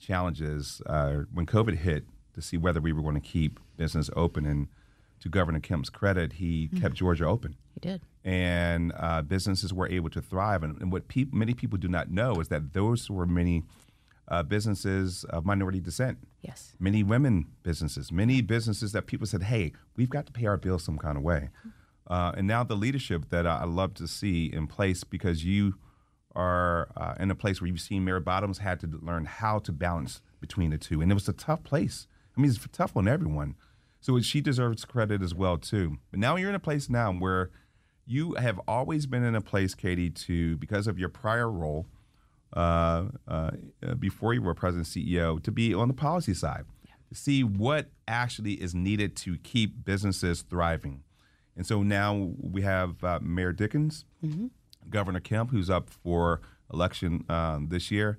challenges 0.01 0.81
uh, 0.87 1.19
when 1.33 1.45
COVID 1.45 1.77
hit 1.77 2.05
to 2.33 2.41
see 2.41 2.57
whether 2.57 2.81
we 2.81 2.91
were 2.91 3.01
going 3.01 3.15
to 3.15 3.21
keep 3.21 3.59
business 3.77 4.09
open. 4.15 4.45
And 4.45 4.67
to 5.21 5.29
Governor 5.29 5.59
Kemp's 5.59 5.89
credit, 5.89 6.33
he 6.33 6.69
kept 6.79 6.95
Georgia 6.95 7.25
open, 7.27 7.55
He 7.75 7.79
did. 7.79 8.01
and 8.23 8.91
uh, 8.97 9.21
businesses 9.21 9.71
were 9.71 9.87
able 9.87 10.09
to 10.09 10.21
thrive. 10.21 10.63
And, 10.63 10.81
and 10.81 10.91
what 10.91 11.07
peop 11.07 11.31
many 11.31 11.53
people 11.53 11.77
do 11.77 11.87
not 11.87 12.09
know 12.09 12.39
is 12.41 12.47
that 12.47 12.73
those 12.73 13.07
were 13.09 13.27
many 13.27 13.63
uh, 14.27 14.41
businesses 14.43 15.23
of 15.25 15.45
minority 15.45 15.79
descent 15.79 16.17
Yes. 16.41 16.73
many 16.79 17.03
women 17.03 17.45
businesses, 17.63 18.11
many 18.11 18.41
businesses 18.41 18.93
that 18.93 19.05
people 19.05 19.27
said, 19.27 19.43
"Hey, 19.43 19.73
we've 19.95 20.09
got 20.09 20.25
to 20.25 20.31
pay 20.31 20.45
our 20.47 20.57
bills 20.57 20.83
some 20.83 20.97
kind 20.97 21.17
of 21.17 21.23
way." 21.23 21.49
Uh, 22.07 22.31
and 22.35 22.47
now 22.47 22.63
the 22.63 22.75
leadership 22.75 23.29
that 23.29 23.45
I 23.45 23.59
I 23.59 23.65
love 23.65 23.93
to 23.95 24.07
see 24.07 24.45
in 24.51 24.65
place 24.67 25.03
because 25.03 25.43
you 25.45 25.75
are 26.35 26.89
uh, 26.95 27.15
in 27.19 27.31
a 27.31 27.35
place 27.35 27.61
where 27.61 27.67
you've 27.67 27.81
seen 27.81 28.05
Mayor 28.05 28.19
Bottoms 28.19 28.59
had 28.59 28.79
to 28.81 28.87
learn 29.01 29.25
how 29.25 29.59
to 29.59 29.71
balance 29.71 30.21
between 30.39 30.71
the 30.71 30.77
two, 30.77 31.01
and 31.01 31.11
it 31.11 31.15
was 31.15 31.27
a 31.27 31.33
tough 31.33 31.63
place. 31.63 32.07
I 32.35 32.41
mean, 32.41 32.49
it's 32.49 32.65
tough 32.71 32.95
on 32.95 33.07
everyone. 33.07 33.55
So 33.99 34.19
she 34.21 34.41
deserves 34.41 34.83
credit 34.85 35.21
as 35.21 35.35
well 35.35 35.57
too. 35.57 35.97
But 36.09 36.19
now 36.19 36.35
you're 36.35 36.49
in 36.49 36.55
a 36.55 36.59
place 36.59 36.89
now 36.89 37.11
where 37.13 37.51
you 38.05 38.33
have 38.33 38.59
always 38.67 39.05
been 39.05 39.23
in 39.23 39.35
a 39.35 39.41
place, 39.41 39.75
Katie, 39.75 40.09
to 40.09 40.57
because 40.57 40.87
of 40.87 40.97
your 40.97 41.09
prior 41.09 41.51
role 41.51 41.85
uh, 42.53 43.05
uh, 43.27 43.51
uh, 43.85 43.93
before 43.95 44.33
you 44.33 44.41
were 44.41 44.55
president 44.55 44.87
CEO 44.87 45.41
to 45.43 45.51
be 45.51 45.73
on 45.73 45.87
the 45.87 45.93
policy 45.93 46.33
side 46.33 46.65
to 47.09 47.15
see 47.15 47.43
what 47.43 47.89
actually 48.07 48.53
is 48.53 48.73
needed 48.73 49.15
to 49.17 49.37
keep 49.37 49.85
businesses 49.85 50.41
thriving. 50.41 51.03
And 51.55 51.67
so 51.67 51.83
now 51.83 52.31
we 52.39 52.61
have 52.61 53.03
uh, 53.03 53.19
Mayor 53.21 53.51
Dickens, 53.51 54.05
Governor 54.89 55.19
Kemp, 55.19 55.51
who's 55.51 55.69
up 55.69 55.89
for 55.89 56.41
election 56.73 57.25
um, 57.29 57.67
this 57.69 57.91
year. 57.91 58.17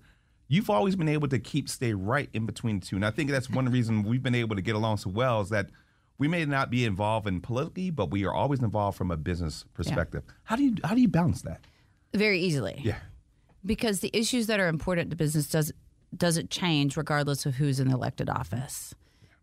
You've 0.49 0.69
always 0.69 0.97
been 0.97 1.09
able 1.09 1.29
to 1.29 1.39
keep 1.39 1.69
stay 1.69 1.95
right 1.95 2.29
in 2.35 2.45
between 2.45 2.81
the 2.81 2.87
two, 2.87 2.97
and 2.97 3.07
I 3.07 3.11
think 3.11 3.31
that's 3.31 3.49
one 3.49 3.71
reason 3.71 4.03
we've 4.03 4.23
been 4.23 4.35
able 4.35 4.57
to 4.57 4.63
get 4.63 4.75
along 4.75 4.99
so 4.99 5.11
well 5.11 5.41
is 5.41 5.49
that 5.49 5.71
we 6.19 6.29
may 6.29 6.45
not 6.45 6.71
be 6.71 6.85
involved 6.85 7.27
in 7.27 7.41
politically, 7.41 7.91
but 7.91 8.11
we 8.11 8.25
are 8.25 8.35
always 8.35 8.61
involved 8.61 8.99
from 8.99 9.11
a 9.11 9.17
business 9.17 9.65
perspective. 9.75 10.23
How 10.45 10.57
do 10.57 10.65
you 10.65 10.77
how 10.85 10.95
do 10.95 11.01
you 11.01 11.09
balance 11.09 11.43
that? 11.43 11.61
Very 12.13 12.41
easily. 12.41 12.81
Yeah. 12.85 12.99
Because 13.65 14.01
the 14.01 14.11
issues 14.13 14.47
that 14.49 14.61
are 14.61 14.69
important 14.69 15.11
to 15.11 15.17
business 15.17 15.49
does 15.49 15.73
doesn't 16.15 16.51
change 16.51 16.97
regardless 16.97 17.47
of 17.47 17.55
who's 17.55 17.81
in 17.81 17.89
the 17.89 17.95
elected 17.95 18.29
office. 18.29 18.95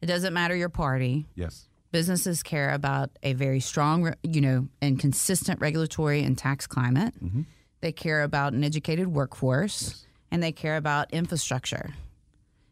It 0.02 0.06
doesn't 0.06 0.34
matter 0.34 0.56
your 0.56 0.70
party. 0.70 1.26
Yes. 1.36 1.69
Businesses 1.92 2.44
care 2.44 2.72
about 2.72 3.10
a 3.24 3.34
very 3.34 3.60
strong, 3.60 4.14
you 4.24 4.42
know, 4.42 4.68
and 4.82 5.00
consistent 5.00 5.60
regulatory 5.60 6.24
and 6.24 6.38
tax 6.38 6.68
climate. 6.68 7.14
Mm-hmm. 7.24 7.42
They 7.82 7.92
care 7.92 8.24
about 8.24 8.54
an 8.54 8.64
educated 8.64 9.08
workforce, 9.08 10.06
and 10.32 10.44
they 10.44 10.52
care 10.52 10.78
about 10.78 11.14
infrastructure. 11.14 11.94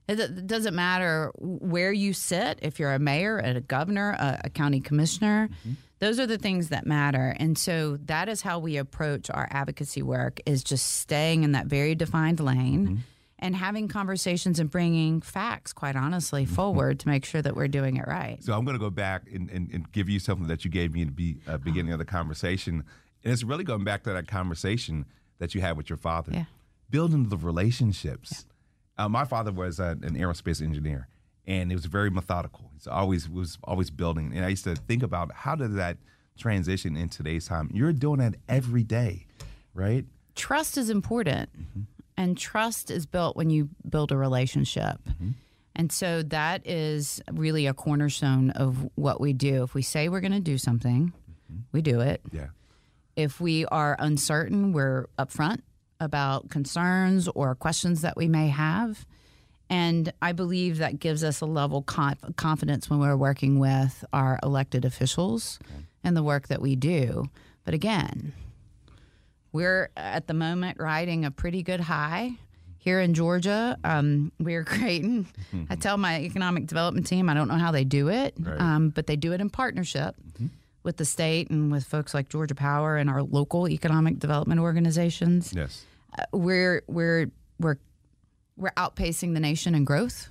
It 0.07 0.47
doesn't 0.47 0.75
matter 0.75 1.31
where 1.37 1.91
you 1.91 2.13
sit, 2.13 2.59
if 2.61 2.79
you're 2.79 2.93
a 2.93 2.99
mayor, 2.99 3.39
a 3.39 3.59
governor, 3.59 4.11
a, 4.11 4.41
a 4.45 4.49
county 4.49 4.79
commissioner. 4.79 5.49
Mm-hmm. 5.49 5.73
Those 5.99 6.19
are 6.19 6.27
the 6.27 6.37
things 6.37 6.69
that 6.69 6.85
matter. 6.85 7.35
And 7.39 7.57
so 7.57 7.97
that 8.05 8.29
is 8.29 8.41
how 8.41 8.59
we 8.59 8.77
approach 8.77 9.29
our 9.31 9.47
advocacy 9.49 10.03
work 10.03 10.39
is 10.45 10.63
just 10.63 10.97
staying 10.97 11.43
in 11.43 11.53
that 11.53 11.65
very 11.65 11.95
defined 11.95 12.39
lane 12.39 12.85
mm-hmm. 12.85 12.95
And 13.39 13.55
having 13.55 13.87
conversations 13.87 14.59
and 14.59 14.69
bringing 14.69 15.21
facts, 15.21 15.73
quite 15.73 15.95
honestly, 15.95 16.45
forward 16.45 16.99
to 16.99 17.07
make 17.07 17.25
sure 17.25 17.41
that 17.41 17.55
we're 17.55 17.67
doing 17.67 17.97
it 17.97 18.07
right. 18.07 18.43
So 18.43 18.53
I'm 18.53 18.65
going 18.65 18.75
to 18.75 18.83
go 18.83 18.89
back 18.89 19.23
and, 19.31 19.49
and, 19.49 19.69
and 19.71 19.91
give 19.91 20.09
you 20.09 20.19
something 20.19 20.47
that 20.47 20.65
you 20.65 20.71
gave 20.71 20.93
me 20.93 21.03
at 21.03 21.15
the 21.15 21.37
uh, 21.47 21.57
beginning 21.57 21.93
of 21.93 21.99
the 21.99 22.05
conversation. 22.05 22.83
And 23.23 23.33
it's 23.33 23.43
really 23.43 23.63
going 23.63 23.83
back 23.83 24.03
to 24.03 24.13
that 24.13 24.27
conversation 24.27 25.05
that 25.39 25.53
you 25.53 25.61
had 25.61 25.77
with 25.77 25.89
your 25.89 25.97
father. 25.97 26.31
Yeah. 26.33 26.45
Building 26.89 27.29
the 27.29 27.37
relationships. 27.37 28.45
Uh, 28.97 29.07
my 29.07 29.25
father 29.25 29.51
was 29.51 29.79
uh, 29.79 29.95
an 30.01 30.15
aerospace 30.15 30.61
engineer, 30.61 31.07
and 31.45 31.71
it 31.71 31.75
was 31.75 31.85
very 31.85 32.09
methodical. 32.09 32.71
He's 32.73 32.87
always 32.87 33.29
was 33.29 33.59
always 33.63 33.91
building. 33.91 34.31
And 34.33 34.43
I 34.43 34.47
used 34.47 34.63
to 34.63 34.75
think 34.75 35.03
about 35.03 35.31
how 35.33 35.55
did 35.55 35.75
that 35.75 35.97
transition 36.39 36.97
in 36.97 37.09
today's 37.09 37.47
time? 37.47 37.69
You're 37.73 37.93
doing 37.93 38.19
that 38.19 38.35
every 38.47 38.83
day, 38.83 39.27
right? 39.73 40.05
trust 40.37 40.77
is 40.77 40.89
important 40.89 41.49
and 42.17 42.37
trust 42.37 42.89
is 42.89 43.05
built 43.05 43.37
when 43.37 43.49
you 43.49 43.69
build 43.87 44.11
a 44.11 44.17
relationship. 44.17 44.97
Mm-hmm. 45.07 45.29
And 45.75 45.91
so 45.91 46.23
that 46.23 46.65
is 46.65 47.21
really 47.31 47.67
a 47.67 47.73
cornerstone 47.73 48.49
of 48.49 48.89
what 48.95 49.21
we 49.21 49.33
do. 49.33 49.63
If 49.63 49.75
we 49.75 49.83
say 49.83 50.09
we're 50.09 50.21
going 50.21 50.31
to 50.31 50.39
do 50.39 50.57
something 50.57 51.13
mm-hmm. 51.13 51.61
we 51.71 51.81
do 51.81 52.01
it. 52.01 52.21
Yeah. 52.31 52.47
if 53.15 53.39
we 53.39 53.65
are 53.67 53.95
uncertain 53.99 54.73
we're 54.73 55.07
upfront 55.19 55.61
about 55.99 56.49
concerns 56.49 57.27
or 57.27 57.55
questions 57.55 58.01
that 58.01 58.17
we 58.17 58.27
may 58.27 58.49
have. 58.49 59.05
And 59.69 60.11
i 60.21 60.31
believe 60.31 60.77
that 60.79 60.99
gives 60.99 61.23
us 61.23 61.41
a 61.41 61.45
level 61.45 61.83
conf- 61.83 62.35
confidence 62.37 62.89
when 62.89 62.99
we're 62.99 63.17
working 63.17 63.59
with 63.59 64.03
our 64.11 64.39
elected 64.41 64.85
officials 64.85 65.59
and 66.03 66.17
the 66.17 66.23
work 66.23 66.47
that 66.47 66.61
we 66.61 66.75
do. 66.75 67.29
But 67.65 67.75
again 67.75 68.33
we're 69.57 69.89
at 69.97 70.27
the 70.27 70.33
moment 70.33 70.77
riding 70.79 71.25
a 71.25 71.31
pretty 71.31 71.63
good 71.63 71.79
high 71.79 72.33
here 72.77 72.99
in 73.01 73.13
Georgia. 73.13 73.77
Um, 73.83 74.31
we're 74.39 74.63
creating, 74.75 75.27
I 75.69 75.75
tell 75.75 75.97
my 75.97 76.21
economic 76.21 76.67
development 76.67 77.07
team, 77.07 77.27
I 77.29 77.33
don't 77.33 77.47
know 77.47 77.55
how 77.57 77.71
they 77.71 77.83
do 77.83 78.07
it, 78.09 78.35
Right. 78.39 78.59
um, 78.61 78.89
but 78.89 79.07
they 79.07 79.15
do 79.15 79.33
it 79.33 79.41
in 79.41 79.49
partnership 79.49 80.15
with 80.83 80.97
the 80.97 81.05
state 81.05 81.49
and 81.49 81.71
with 81.71 81.83
folks 81.85 82.13
like 82.13 82.29
Georgia 82.29 82.55
Power 82.55 82.95
and 82.97 83.09
our 83.09 83.23
local 83.23 83.67
economic 83.67 84.19
development 84.19 84.61
organizations. 84.61 85.51
Yes. 85.55 85.83
Uh, 86.17 86.23
we're 86.31 86.83
we're 86.87 87.31
we're 87.59 87.77
we're 88.55 88.71
outpacing 88.77 89.33
the 89.33 89.39
nation 89.41 89.75
in 89.75 89.83
growth. 89.83 90.29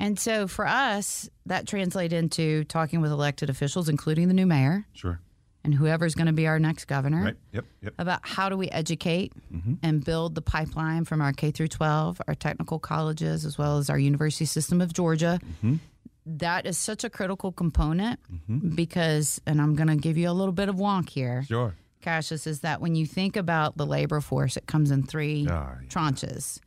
And 0.00 0.18
so 0.18 0.48
for 0.48 0.66
us, 0.66 1.30
that 1.46 1.68
translates 1.68 2.12
into 2.12 2.64
talking 2.64 3.00
with 3.00 3.12
elected 3.12 3.48
officials, 3.48 3.88
including 3.88 4.26
the 4.28 4.34
new 4.34 4.44
mayor, 4.46 4.86
Sure. 4.92 5.20
And 5.64 5.74
whoever's 5.74 6.14
going 6.14 6.26
to 6.26 6.32
be 6.32 6.46
our 6.46 6.58
next 6.58 6.84
governor 6.84 7.24
Right. 7.24 7.36
Yep. 7.52 7.64
Yep. 7.82 7.94
about 7.98 8.20
how 8.22 8.48
do 8.48 8.56
we 8.56 8.68
educate 8.68 9.32
mm-hmm. 9.52 9.74
and 9.82 10.04
build 10.04 10.34
the 10.34 10.42
pipeline 10.42 11.04
from 11.04 11.20
our 11.20 11.32
K 11.32 11.50
through 11.50 11.68
12, 11.68 12.20
our 12.28 12.34
technical 12.34 12.78
colleges, 12.78 13.44
as 13.44 13.56
well 13.56 13.78
as 13.78 13.88
our 13.90 13.98
University 13.98 14.44
System 14.44 14.80
of 14.80 14.92
Georgia. 14.92 15.40
Mm-hmm. 15.44 15.76
That 16.26 16.66
is 16.66 16.78
such 16.78 17.04
a 17.04 17.10
critical 17.10 17.52
component 17.52 18.20
mm-hmm. 18.32 18.74
because, 18.74 19.40
and 19.46 19.60
I'm 19.60 19.74
going 19.74 19.88
to 19.88 19.96
give 19.96 20.16
you 20.16 20.30
a 20.30 20.32
little 20.32 20.52
bit 20.54 20.68
of 20.68 20.76
wonk 20.76 21.08
here. 21.10 21.44
Sure. 21.48 21.74
Cassius, 22.00 22.46
is 22.46 22.60
that 22.60 22.80
when 22.80 22.94
you 22.94 23.06
think 23.06 23.36
about 23.36 23.76
the 23.76 23.86
labor 23.86 24.20
force, 24.20 24.56
it 24.56 24.66
comes 24.66 24.90
in 24.90 25.02
three 25.04 25.46
Ah, 25.50 25.76
yeah. 25.80 25.88
tranches. 25.88 26.60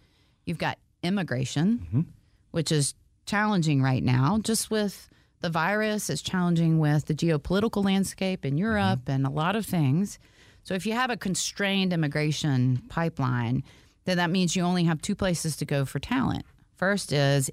You've 0.46 0.58
got 0.58 0.80
immigration, 1.04 2.08
which 2.52 2.72
is 2.72 2.96
challenging 3.28 3.82
right 3.84 4.04
now, 4.04 4.40
just 4.40 4.72
with 4.72 5.08
the 5.42 5.50
virus, 5.50 6.10
it's 6.10 6.22
challenging 6.22 6.80
with 6.80 7.06
the 7.06 7.14
geopolitical 7.14 7.84
landscape 7.84 8.46
in 8.46 8.52
mm-hmm. 8.52 8.60
Europe 8.60 9.02
and 9.08 9.26
a 9.26 9.30
lot 9.30 9.56
of 9.56 9.66
things. 9.66 10.20
So 10.64 10.74
if 10.74 10.86
you 10.86 10.94
have 10.94 11.10
a 11.10 11.18
constrained 11.18 11.94
immigration 11.94 12.82
pipeline, 12.90 13.64
then 14.06 14.18
that 14.18 14.30
means 14.30 14.56
you 14.56 14.64
only 14.64 14.84
have 14.86 15.02
two 15.02 15.16
places 15.16 15.56
to 15.58 15.66
go 15.66 15.86
for 15.86 16.00
talent. 16.00 16.46
First 16.76 17.14
is 17.14 17.50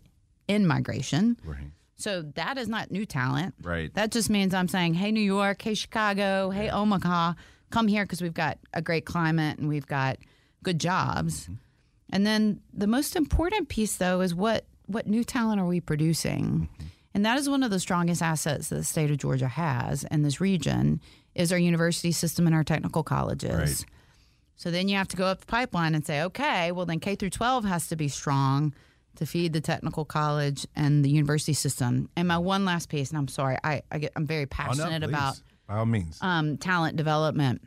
in 0.48 0.66
migration. 0.66 1.36
Right. 1.44 1.70
So 1.96 2.22
that 2.34 2.58
is 2.58 2.68
not 2.68 2.90
new 2.90 3.06
talent. 3.06 3.54
Right. 3.62 3.92
That 3.94 4.10
just 4.10 4.28
means 4.28 4.52
I'm 4.52 4.68
saying, 4.68 4.94
hey, 4.94 5.12
New 5.12 5.20
York, 5.20 5.62
hey, 5.62 5.74
Chicago, 5.74 6.50
hey, 6.50 6.68
Omaha, 6.70 7.34
come 7.70 7.88
here 7.88 8.04
because 8.04 8.20
we've 8.20 8.34
got 8.34 8.58
a 8.72 8.82
great 8.82 9.04
climate 9.04 9.58
and 9.58 9.68
we've 9.68 9.86
got 9.86 10.18
good 10.62 10.80
jobs. 10.80 11.44
Mm-hmm. 11.44 11.54
And 12.10 12.26
then 12.26 12.60
the 12.72 12.86
most 12.86 13.16
important 13.16 13.68
piece, 13.68 13.96
though, 13.96 14.20
is 14.20 14.34
what 14.34 14.66
what 14.86 15.06
new 15.06 15.24
talent 15.24 15.60
are 15.60 15.66
we 15.66 15.80
producing? 15.80 16.68
Mm-hmm. 16.72 16.86
And 17.14 17.24
that 17.24 17.38
is 17.38 17.48
one 17.48 17.62
of 17.62 17.70
the 17.70 17.78
strongest 17.78 18.20
assets 18.22 18.68
that 18.68 18.76
the 18.76 18.84
state 18.84 19.10
of 19.10 19.18
Georgia 19.18 19.46
has 19.48 20.02
in 20.04 20.22
this 20.22 20.40
region 20.40 21.00
is 21.34 21.52
our 21.52 21.58
university 21.58 22.10
system 22.12 22.46
and 22.46 22.54
our 22.54 22.64
technical 22.64 23.02
colleges. 23.04 23.54
Right. 23.54 23.84
So 24.56 24.70
then 24.70 24.88
you 24.88 24.96
have 24.96 25.08
to 25.08 25.16
go 25.16 25.26
up 25.26 25.40
the 25.40 25.46
pipeline 25.46 25.94
and 25.94 26.04
say, 26.04 26.22
okay, 26.22 26.72
well 26.72 26.86
then 26.86 27.00
K 27.00 27.14
through 27.14 27.30
12 27.30 27.64
has 27.64 27.88
to 27.88 27.96
be 27.96 28.08
strong 28.08 28.74
to 29.16 29.26
feed 29.26 29.52
the 29.52 29.60
technical 29.60 30.04
college 30.04 30.66
and 30.74 31.04
the 31.04 31.08
university 31.10 31.52
system. 31.52 32.08
And 32.16 32.26
my 32.26 32.38
one 32.38 32.64
last 32.64 32.88
piece, 32.88 33.10
and 33.10 33.18
I'm 33.18 33.28
sorry, 33.28 33.58
I, 33.62 33.82
I 33.92 33.98
get 33.98 34.12
I'm 34.16 34.26
very 34.26 34.44
Oh, 34.44 34.46
passionate 34.50 35.02
please. 35.02 35.08
about 35.08 35.40
By 35.68 35.76
all 35.76 35.86
means. 35.86 36.18
um, 36.20 36.56
talent 36.56 36.96
development, 36.96 37.62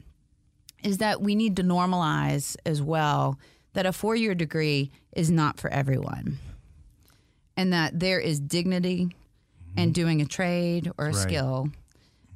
is 0.84 0.98
that 0.98 1.22
we 1.22 1.36
need 1.36 1.56
to 1.56 1.64
normalize 1.64 2.58
as 2.66 2.82
well 2.82 3.40
that 3.74 3.86
a 3.86 3.94
four 3.94 4.16
year 4.16 4.36
degree 4.36 4.92
is 5.14 5.32
not 5.32 5.58
for 5.58 5.70
everyone. 5.70 6.38
And 7.56 7.72
that 7.74 7.98
there 8.00 8.20
is 8.20 8.40
dignity 8.40 9.10
in 9.78 9.92
doing 9.92 10.22
a 10.22 10.26
trade 10.26 10.92
or 10.98 11.06
a 11.06 11.14
Right. 11.14 11.16
skill. 11.16 11.70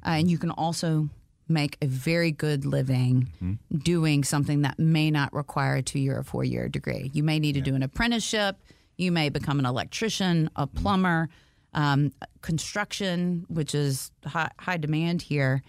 Uh, 0.04 0.10
and 0.10 0.30
you 0.30 0.38
can 0.38 0.50
also 0.50 1.08
make 1.48 1.76
a 1.82 1.86
very 1.86 2.30
good 2.30 2.64
living 2.64 3.28
doing 3.82 4.24
something 4.24 4.62
that 4.62 4.78
may 4.78 5.10
not 5.10 5.32
require 5.34 5.76
a 5.76 5.82
two 5.82 5.98
year 5.98 6.16
or 6.16 6.22
four 6.22 6.44
year 6.44 6.68
degree. 6.68 7.10
You 7.12 7.22
may 7.22 7.38
need 7.38 7.52
to 7.54 7.60
do 7.60 7.74
an 7.74 7.82
apprenticeship. 7.82 8.56
You 8.96 9.12
may 9.12 9.28
become 9.28 9.58
an 9.58 9.66
electrician, 9.66 10.48
a 10.56 10.66
plumber, 10.66 11.28
um, 11.74 12.12
construction, 12.40 13.44
which 13.48 13.74
is 13.74 14.10
high, 14.24 14.50
high 14.58 14.76
demand 14.76 15.22
here. 15.22 15.62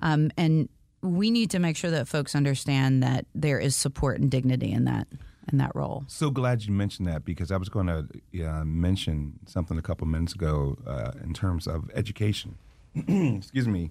Um, 0.00 0.30
and 0.36 0.68
we 1.02 1.30
need 1.30 1.50
to 1.52 1.58
make 1.58 1.76
sure 1.76 1.90
that 1.90 2.08
folks 2.08 2.34
understand 2.34 3.02
that 3.02 3.24
there 3.34 3.58
is 3.58 3.76
support 3.76 4.20
and 4.20 4.30
dignity 4.30 4.72
in 4.72 4.84
that 4.84 5.06
in 5.50 5.58
that 5.58 5.74
role. 5.74 6.04
So 6.06 6.30
glad 6.30 6.64
you 6.64 6.72
mentioned 6.72 7.08
that 7.08 7.24
because 7.24 7.50
I 7.50 7.56
was 7.56 7.68
going 7.68 7.86
to 7.86 8.46
uh, 8.46 8.64
mention 8.64 9.40
something 9.46 9.78
a 9.78 9.82
couple 9.82 10.06
minutes 10.06 10.34
ago 10.34 10.76
uh, 10.86 11.12
in 11.22 11.34
terms 11.34 11.66
of 11.66 11.90
education. 11.94 12.58
Excuse 12.94 13.68
me. 13.68 13.90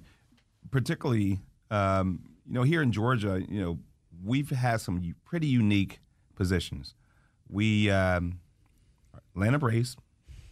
Particularly, 0.71 1.39
um, 1.71 2.21
you 2.45 2.53
know, 2.53 2.63
here 2.63 2.81
in 2.81 2.91
Georgia, 2.91 3.41
you 3.47 3.61
know, 3.61 3.79
we've 4.23 4.49
had 4.49 4.81
some 4.81 5.15
pretty 5.25 5.47
unique 5.47 5.99
positions. 6.35 6.93
We 7.49 7.89
um, 7.89 8.39
Atlanta 9.35 9.59
Braves, 9.59 9.97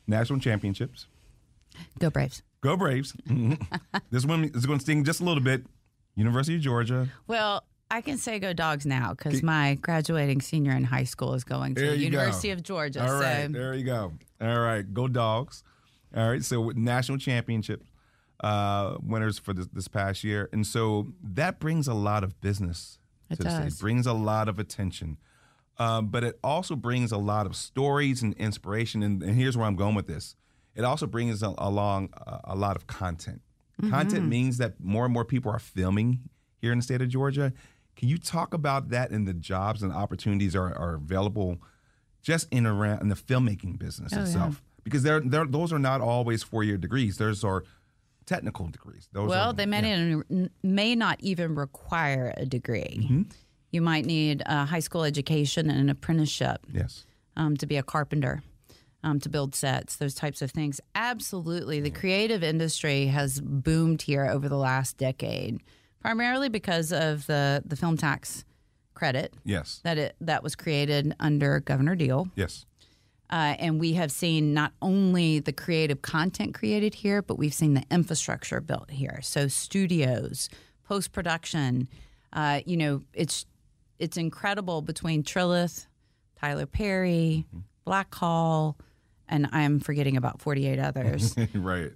national 0.07 0.39
championships. 0.39 1.07
Go 1.99 2.09
Braves. 2.09 2.41
Go 2.61 2.75
Braves! 2.75 3.13
this 4.11 4.25
one 4.25 4.45
is 4.45 4.65
going 4.65 4.79
to 4.79 4.83
sting 4.83 5.03
just 5.03 5.19
a 5.19 5.23
little 5.23 5.43
bit. 5.43 5.65
University 6.15 6.55
of 6.55 6.61
Georgia. 6.61 7.09
Well, 7.27 7.63
I 7.89 8.01
can 8.01 8.17
say 8.17 8.39
go 8.39 8.53
dogs 8.53 8.85
now 8.85 9.13
because 9.13 9.41
my 9.41 9.75
graduating 9.75 10.41
senior 10.41 10.73
in 10.73 10.83
high 10.83 11.05
school 11.05 11.33
is 11.33 11.43
going 11.43 11.75
to 11.75 11.81
the 11.81 11.97
you 11.97 12.09
go. 12.09 12.17
University 12.17 12.51
of 12.51 12.61
Georgia. 12.61 13.01
All 13.01 13.19
right, 13.19 13.47
so 13.47 13.51
there 13.53 13.73
you 13.73 13.85
go. 13.85 14.13
All 14.41 14.59
right, 14.59 14.93
go 14.93 15.07
dogs. 15.07 15.63
All 16.15 16.29
right, 16.29 16.43
so 16.43 16.59
with 16.61 16.77
national 16.77 17.17
championship 17.17 17.83
uh, 18.41 18.97
winners 19.01 19.39
for 19.39 19.53
this, 19.53 19.67
this 19.67 19.87
past 19.87 20.23
year, 20.23 20.49
and 20.51 20.67
so 20.67 21.07
that 21.23 21.59
brings 21.59 21.87
a 21.87 21.93
lot 21.93 22.23
of 22.23 22.39
business. 22.41 22.99
It 23.29 23.39
does. 23.39 23.73
It 23.73 23.79
brings 23.79 24.05
a 24.05 24.13
lot 24.13 24.47
of 24.49 24.59
attention, 24.59 25.17
um, 25.77 26.07
but 26.07 26.23
it 26.23 26.39
also 26.43 26.75
brings 26.75 27.11
a 27.11 27.17
lot 27.17 27.45
of 27.45 27.55
stories 27.55 28.21
and 28.21 28.33
inspiration. 28.35 29.03
And, 29.03 29.23
and 29.23 29.35
here's 29.35 29.57
where 29.57 29.65
I'm 29.65 29.75
going 29.75 29.95
with 29.95 30.07
this. 30.07 30.35
It 30.75 30.83
also 30.83 31.07
brings 31.07 31.41
a, 31.41 31.53
along 31.57 32.09
a, 32.15 32.41
a 32.45 32.55
lot 32.55 32.75
of 32.75 32.85
content. 32.87 33.41
Mm-hmm. 33.81 33.91
Content 33.91 34.27
means 34.27 34.57
that 34.57 34.79
more 34.79 35.05
and 35.05 35.13
more 35.13 35.25
people 35.25 35.51
are 35.51 35.59
filming 35.59 36.19
here 36.59 36.71
in 36.71 36.79
the 36.79 36.83
state 36.83 37.01
of 37.01 37.09
Georgia. 37.09 37.53
Can 37.97 38.07
you 38.07 38.17
talk 38.17 38.53
about 38.53 38.89
that 38.89 39.09
and 39.11 39.27
the 39.27 39.33
jobs 39.33 39.83
and 39.83 39.91
opportunities 39.91 40.55
are, 40.55 40.73
are 40.73 40.95
available 40.95 41.57
just 42.21 42.47
in 42.51 42.65
around 42.65 43.01
in 43.01 43.09
the 43.09 43.15
filmmaking 43.15 43.77
business 43.77 44.13
Oh, 44.13 44.17
yeah. 44.17 44.23
itself? 44.23 44.63
Because 44.83 45.03
they're, 45.03 45.19
they're, 45.19 45.45
those 45.45 45.73
are 45.73 45.79
not 45.79 45.99
always 45.99 46.43
four 46.43 46.63
year 46.63 46.77
degrees. 46.77 47.17
Those 47.17 47.43
are 47.43 47.63
technical 48.25 48.67
degrees. 48.67 49.09
Those 49.11 49.29
well, 49.29 49.49
are, 49.49 49.53
they 49.53 49.65
may, 49.65 49.81
yeah. 49.81 50.21
not, 50.29 50.51
may 50.63 50.95
not 50.95 51.19
even 51.21 51.55
require 51.55 52.33
a 52.37 52.45
degree. 52.45 52.99
Mm-hmm. 53.03 53.21
You 53.71 53.81
might 53.81 54.05
need 54.05 54.43
a 54.45 54.65
high 54.65 54.79
school 54.79 55.03
education 55.03 55.69
and 55.69 55.79
an 55.79 55.89
apprenticeship. 55.89 56.65
Yes. 56.71 57.05
um, 57.35 57.57
to 57.57 57.65
be 57.65 57.77
a 57.77 57.83
carpenter, 57.83 58.41
um, 59.03 59.19
to 59.19 59.29
build 59.29 59.55
sets, 59.55 59.95
those 59.97 60.15
types 60.15 60.41
of 60.41 60.51
things. 60.51 60.79
Absolutely. 60.95 61.79
The 61.79 61.91
creative 61.91 62.43
industry 62.43 63.07
has 63.07 63.39
boomed 63.41 64.01
here 64.03 64.25
over 64.25 64.47
the 64.49 64.57
last 64.57 64.97
decade, 64.97 65.61
primarily 66.07 66.47
because 66.47 66.93
of 66.93 67.27
the, 67.27 67.61
the 67.65 67.75
film 67.75 67.97
tax 67.97 68.45
credit 68.93 69.33
Yes. 69.43 69.81
that 69.83 69.97
it 69.97 70.15
that 70.21 70.41
was 70.41 70.55
created 70.55 71.13
under 71.19 71.59
Governor 71.59 71.95
Deal. 71.95 72.29
Yes. 72.33 72.65
Uh, 73.29 73.55
and 73.59 73.77
we 73.77 73.91
have 73.93 74.09
seen 74.09 74.53
not 74.53 74.71
only 74.81 75.39
the 75.39 75.51
creative 75.51 76.01
content 76.01 76.53
created 76.55 76.95
here, 76.95 77.21
but 77.21 77.37
we've 77.37 77.53
seen 77.53 77.73
the 77.73 77.83
infrastructure 77.91 78.61
built 78.61 78.89
here. 78.89 79.19
So 79.21 79.49
studios, 79.49 80.47
post 80.87 81.11
production, 81.11 81.89
uh, 82.31 82.61
you 82.65 82.77
know, 82.77 83.01
it's 83.13 83.45
it's 83.99 84.15
incredible 84.15 84.81
between 84.81 85.23
Trilith, 85.23 85.87
Tyler 86.39 86.65
Perry, 86.67 87.45
Blackhall, 87.85 88.75
and 89.27 89.49
I'm 89.51 89.81
forgetting 89.81 90.15
about 90.15 90.41
48 90.41 90.79
others. 90.79 91.35
right. 91.53 91.91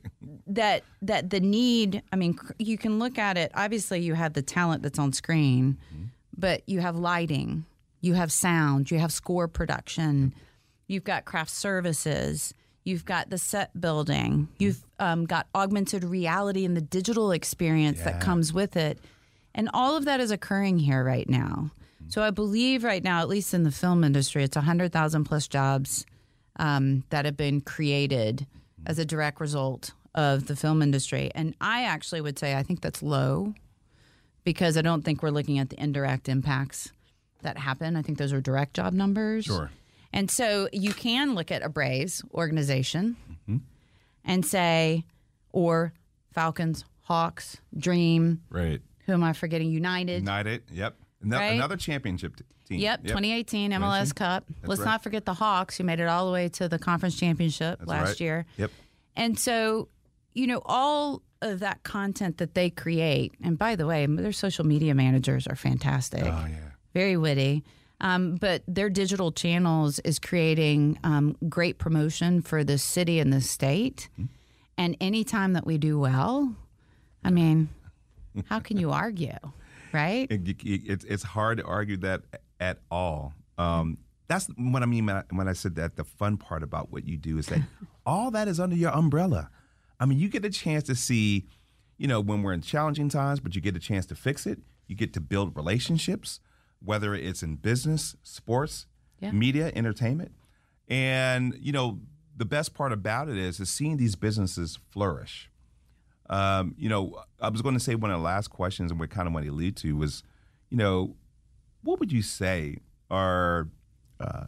That 0.55 0.83
that 1.01 1.29
the 1.29 1.39
need 1.39 2.01
i 2.11 2.15
mean 2.15 2.37
you 2.59 2.77
can 2.77 2.99
look 2.99 3.17
at 3.17 3.37
it 3.37 3.51
obviously 3.55 3.99
you 3.99 4.13
have 4.13 4.33
the 4.33 4.41
talent 4.41 4.83
that's 4.83 4.99
on 4.99 5.13
screen 5.13 5.77
but 6.37 6.61
you 6.67 6.79
have 6.79 6.95
lighting 6.95 7.65
you 8.01 8.13
have 8.13 8.31
sound 8.31 8.91
you 8.91 8.99
have 8.99 9.11
score 9.11 9.47
production 9.47 10.33
you've 10.87 11.03
got 11.03 11.25
craft 11.25 11.51
services 11.51 12.53
you've 12.83 13.05
got 13.05 13.29
the 13.29 13.37
set 13.37 13.79
building 13.79 14.47
you've 14.57 14.83
um, 15.01 15.25
got 15.25 15.47
augmented 15.55 16.03
reality 16.03 16.63
and 16.63 16.77
the 16.77 16.81
digital 16.81 17.31
experience 17.31 18.01
that 18.03 18.21
comes 18.21 18.53
with 18.53 18.77
it. 18.77 18.99
And 19.53 19.67
all 19.73 19.97
of 19.97 20.05
that 20.05 20.19
is 20.19 20.29
occurring 20.31 20.77
here 20.79 21.03
right 21.03 21.27
now. 21.27 21.71
So 22.07 22.21
i 22.21 22.29
believe 22.29 22.83
right 22.83 23.03
now 23.03 23.21
at 23.21 23.29
least 23.29 23.53
in 23.53 23.63
the 23.63 23.71
film 23.71 24.03
industry 24.03 24.43
it's 24.43 24.57
100000 24.57 25.23
plus 25.23 25.47
jobs 25.47 26.05
um, 26.57 27.03
that 27.09 27.23
have 27.25 27.37
been 27.37 27.61
created 27.61 28.45
as 28.85 28.99
a 28.99 29.05
direct 29.05 29.39
result 29.39 29.93
of 30.15 30.47
the 30.47 30.55
film 30.55 30.81
industry. 30.81 31.31
And 31.33 31.55
I 31.61 31.83
actually 31.83 32.21
would 32.21 32.37
say 32.37 32.55
I 32.55 32.63
think 32.63 32.81
that's 32.81 33.01
low 33.01 33.53
because 34.43 34.77
I 34.77 34.81
don't 34.81 35.03
think 35.03 35.23
we're 35.23 35.29
looking 35.29 35.59
at 35.59 35.69
the 35.69 35.81
indirect 35.81 36.27
impacts 36.27 36.91
that 37.41 37.57
happen. 37.57 37.95
I 37.95 38.01
think 38.01 38.17
those 38.17 38.33
are 38.33 38.41
direct 38.41 38.75
job 38.75 38.93
numbers. 38.93 39.45
Sure. 39.45 39.71
And 40.13 40.29
so 40.29 40.67
you 40.73 40.93
can 40.93 41.35
look 41.35 41.51
at 41.51 41.63
a 41.63 41.69
Braves 41.69 42.21
organization 42.33 43.15
mm-hmm. 43.31 43.57
and 44.25 44.45
say, 44.45 45.05
or 45.51 45.93
Falcons, 46.33 46.83
Hawks, 47.03 47.57
Dream, 47.77 48.41
Right. 48.49 48.81
who 49.05 49.13
am 49.13 49.23
I 49.23 49.33
forgetting? 49.33 49.71
United. 49.71 50.21
United. 50.21 50.63
Yep. 50.71 50.97
Ano- 51.23 51.37
Right? 51.37 51.53
Another 51.53 51.77
championship 51.77 52.35
t- 52.35 52.43
team. 52.67 52.79
Yep, 52.79 53.03
2018 53.03 53.71
MLS. 53.71 54.13
Cup. 54.13 54.45
Let's 54.65 54.79
right. 54.81 54.85
not 54.85 55.03
forget 55.03 55.25
the 55.25 55.33
Hawks, 55.33 55.77
who 55.77 55.83
made 55.83 55.99
it 55.99 56.07
all 56.07 56.25
the 56.25 56.31
way 56.31 56.49
to 56.49 56.67
the 56.67 56.79
conference 56.79 57.17
championship 57.17 57.79
That's 57.79 57.89
last 57.89 58.07
right. 58.07 58.19
year. 58.19 58.45
Yep. 58.57 58.71
And 59.15 59.37
so, 59.37 59.87
you 60.33 60.47
know, 60.47 60.61
all 60.65 61.21
of 61.41 61.59
that 61.59 61.83
content 61.83 62.37
that 62.37 62.53
they 62.53 62.69
create, 62.69 63.33
and 63.43 63.57
by 63.57 63.75
the 63.75 63.85
way, 63.87 64.05
their 64.05 64.31
social 64.31 64.65
media 64.65 64.93
managers 64.95 65.47
are 65.47 65.55
fantastic, 65.55 66.23
Oh 66.23 66.45
yeah. 66.49 66.71
very 66.93 67.17
witty. 67.17 67.63
Um, 67.99 68.35
but 68.35 68.63
their 68.67 68.89
digital 68.89 69.31
channels 69.31 69.99
is 69.99 70.17
creating 70.17 70.97
um, 71.03 71.35
great 71.47 71.77
promotion 71.77 72.41
for 72.41 72.63
the 72.63 72.79
city 72.79 73.19
and 73.19 73.31
the 73.31 73.41
state. 73.41 74.09
And 74.75 74.97
anytime 74.99 75.53
that 75.53 75.67
we 75.67 75.77
do 75.77 75.99
well, 75.99 76.55
I 77.23 77.29
mean, 77.29 77.69
how 78.49 78.59
can 78.59 78.77
you 78.77 78.89
argue, 78.91 79.37
right? 79.93 80.25
It, 80.31 80.47
it, 80.47 80.63
it's 80.63 81.03
it's 81.05 81.21
hard 81.23 81.59
to 81.59 81.63
argue 81.65 81.97
that 81.97 82.21
at 82.59 82.79
all. 82.89 83.33
Um, 83.59 83.99
that's 84.27 84.47
what 84.57 84.81
I 84.81 84.87
mean 84.87 85.05
when 85.05 85.17
I, 85.17 85.23
when 85.29 85.47
I 85.47 85.53
said 85.53 85.75
that. 85.75 85.95
The 85.95 86.03
fun 86.03 86.37
part 86.37 86.63
about 86.63 86.91
what 86.91 87.05
you 87.07 87.17
do 87.17 87.37
is 87.37 87.45
that 87.47 87.59
all 88.05 88.31
that 88.31 88.47
is 88.47 88.59
under 88.59 88.75
your 88.75 88.91
umbrella. 88.91 89.49
I 90.01 90.05
mean, 90.05 90.19
you 90.19 90.27
get 90.27 90.43
a 90.43 90.49
chance 90.49 90.83
to 90.85 90.95
see, 90.95 91.45
you 91.97 92.07
know, 92.07 92.19
when 92.19 92.41
we're 92.41 92.53
in 92.53 92.61
challenging 92.61 93.07
times, 93.07 93.39
but 93.39 93.55
you 93.55 93.61
get 93.61 93.75
a 93.75 93.79
chance 93.79 94.05
to 94.07 94.15
fix 94.15 94.45
it. 94.47 94.59
You 94.87 94.95
get 94.95 95.13
to 95.13 95.21
build 95.21 95.55
relationships, 95.55 96.39
whether 96.83 97.13
it's 97.15 97.43
in 97.43 97.55
business, 97.57 98.15
sports, 98.23 98.87
Yeah. 99.19 99.31
media, 99.31 99.71
entertainment, 99.75 100.33
and 100.89 101.55
you 101.61 101.71
know, 101.71 102.01
the 102.35 102.45
best 102.45 102.73
part 102.73 102.91
about 102.91 103.29
it 103.29 103.37
is 103.37 103.59
is 103.59 103.69
seeing 103.69 103.97
these 103.97 104.15
businesses 104.15 104.79
flourish. 104.91 105.49
Um, 106.29 106.73
you 106.77 106.89
know, 106.89 107.21
I 107.39 107.49
was 107.49 107.61
going 107.61 107.75
to 107.75 107.79
say 107.79 107.93
one 107.95 108.09
of 108.09 108.17
the 108.19 108.23
last 108.23 108.47
questions, 108.49 108.89
and 108.89 108.99
we 108.99 109.07
kind 109.07 109.27
of 109.27 109.33
want 109.33 109.45
to 109.45 109.51
lead 109.51 109.75
to 109.77 109.95
was, 109.95 110.23
you 110.69 110.77
know, 110.77 111.15
what 111.83 111.99
would 111.99 112.11
you 112.11 112.21
say 112.21 112.77
are 113.09 113.67
uh, 114.19 114.45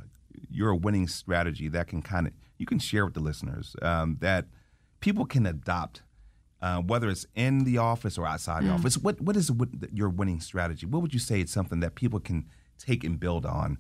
your 0.49 0.73
winning 0.75 1.07
strategy 1.07 1.67
that 1.67 1.87
can 1.87 2.01
kind 2.01 2.27
of 2.27 2.33
you 2.57 2.65
can 2.65 2.79
share 2.79 3.05
with 3.05 3.13
the 3.13 3.19
listeners 3.19 3.75
um, 3.81 4.17
that 4.21 4.47
people 5.03 5.25
can 5.25 5.45
adopt, 5.45 6.01
uh, 6.61 6.79
whether 6.81 7.09
it's 7.09 7.25
in 7.35 7.65
the 7.65 7.77
office 7.77 8.17
or 8.17 8.25
outside 8.25 8.63
the 8.63 8.69
office. 8.71 8.97
What 8.97 9.19
what 9.21 9.35
is 9.35 9.51
your 9.91 10.09
winning 10.09 10.39
strategy? 10.39 10.85
What 10.85 11.01
would 11.01 11.13
you 11.13 11.19
say 11.19 11.41
is 11.41 11.51
something 11.51 11.81
that 11.81 11.95
people 11.95 12.19
can 12.21 12.45
take 12.79 13.03
and 13.03 13.19
build 13.19 13.45
on 13.45 13.77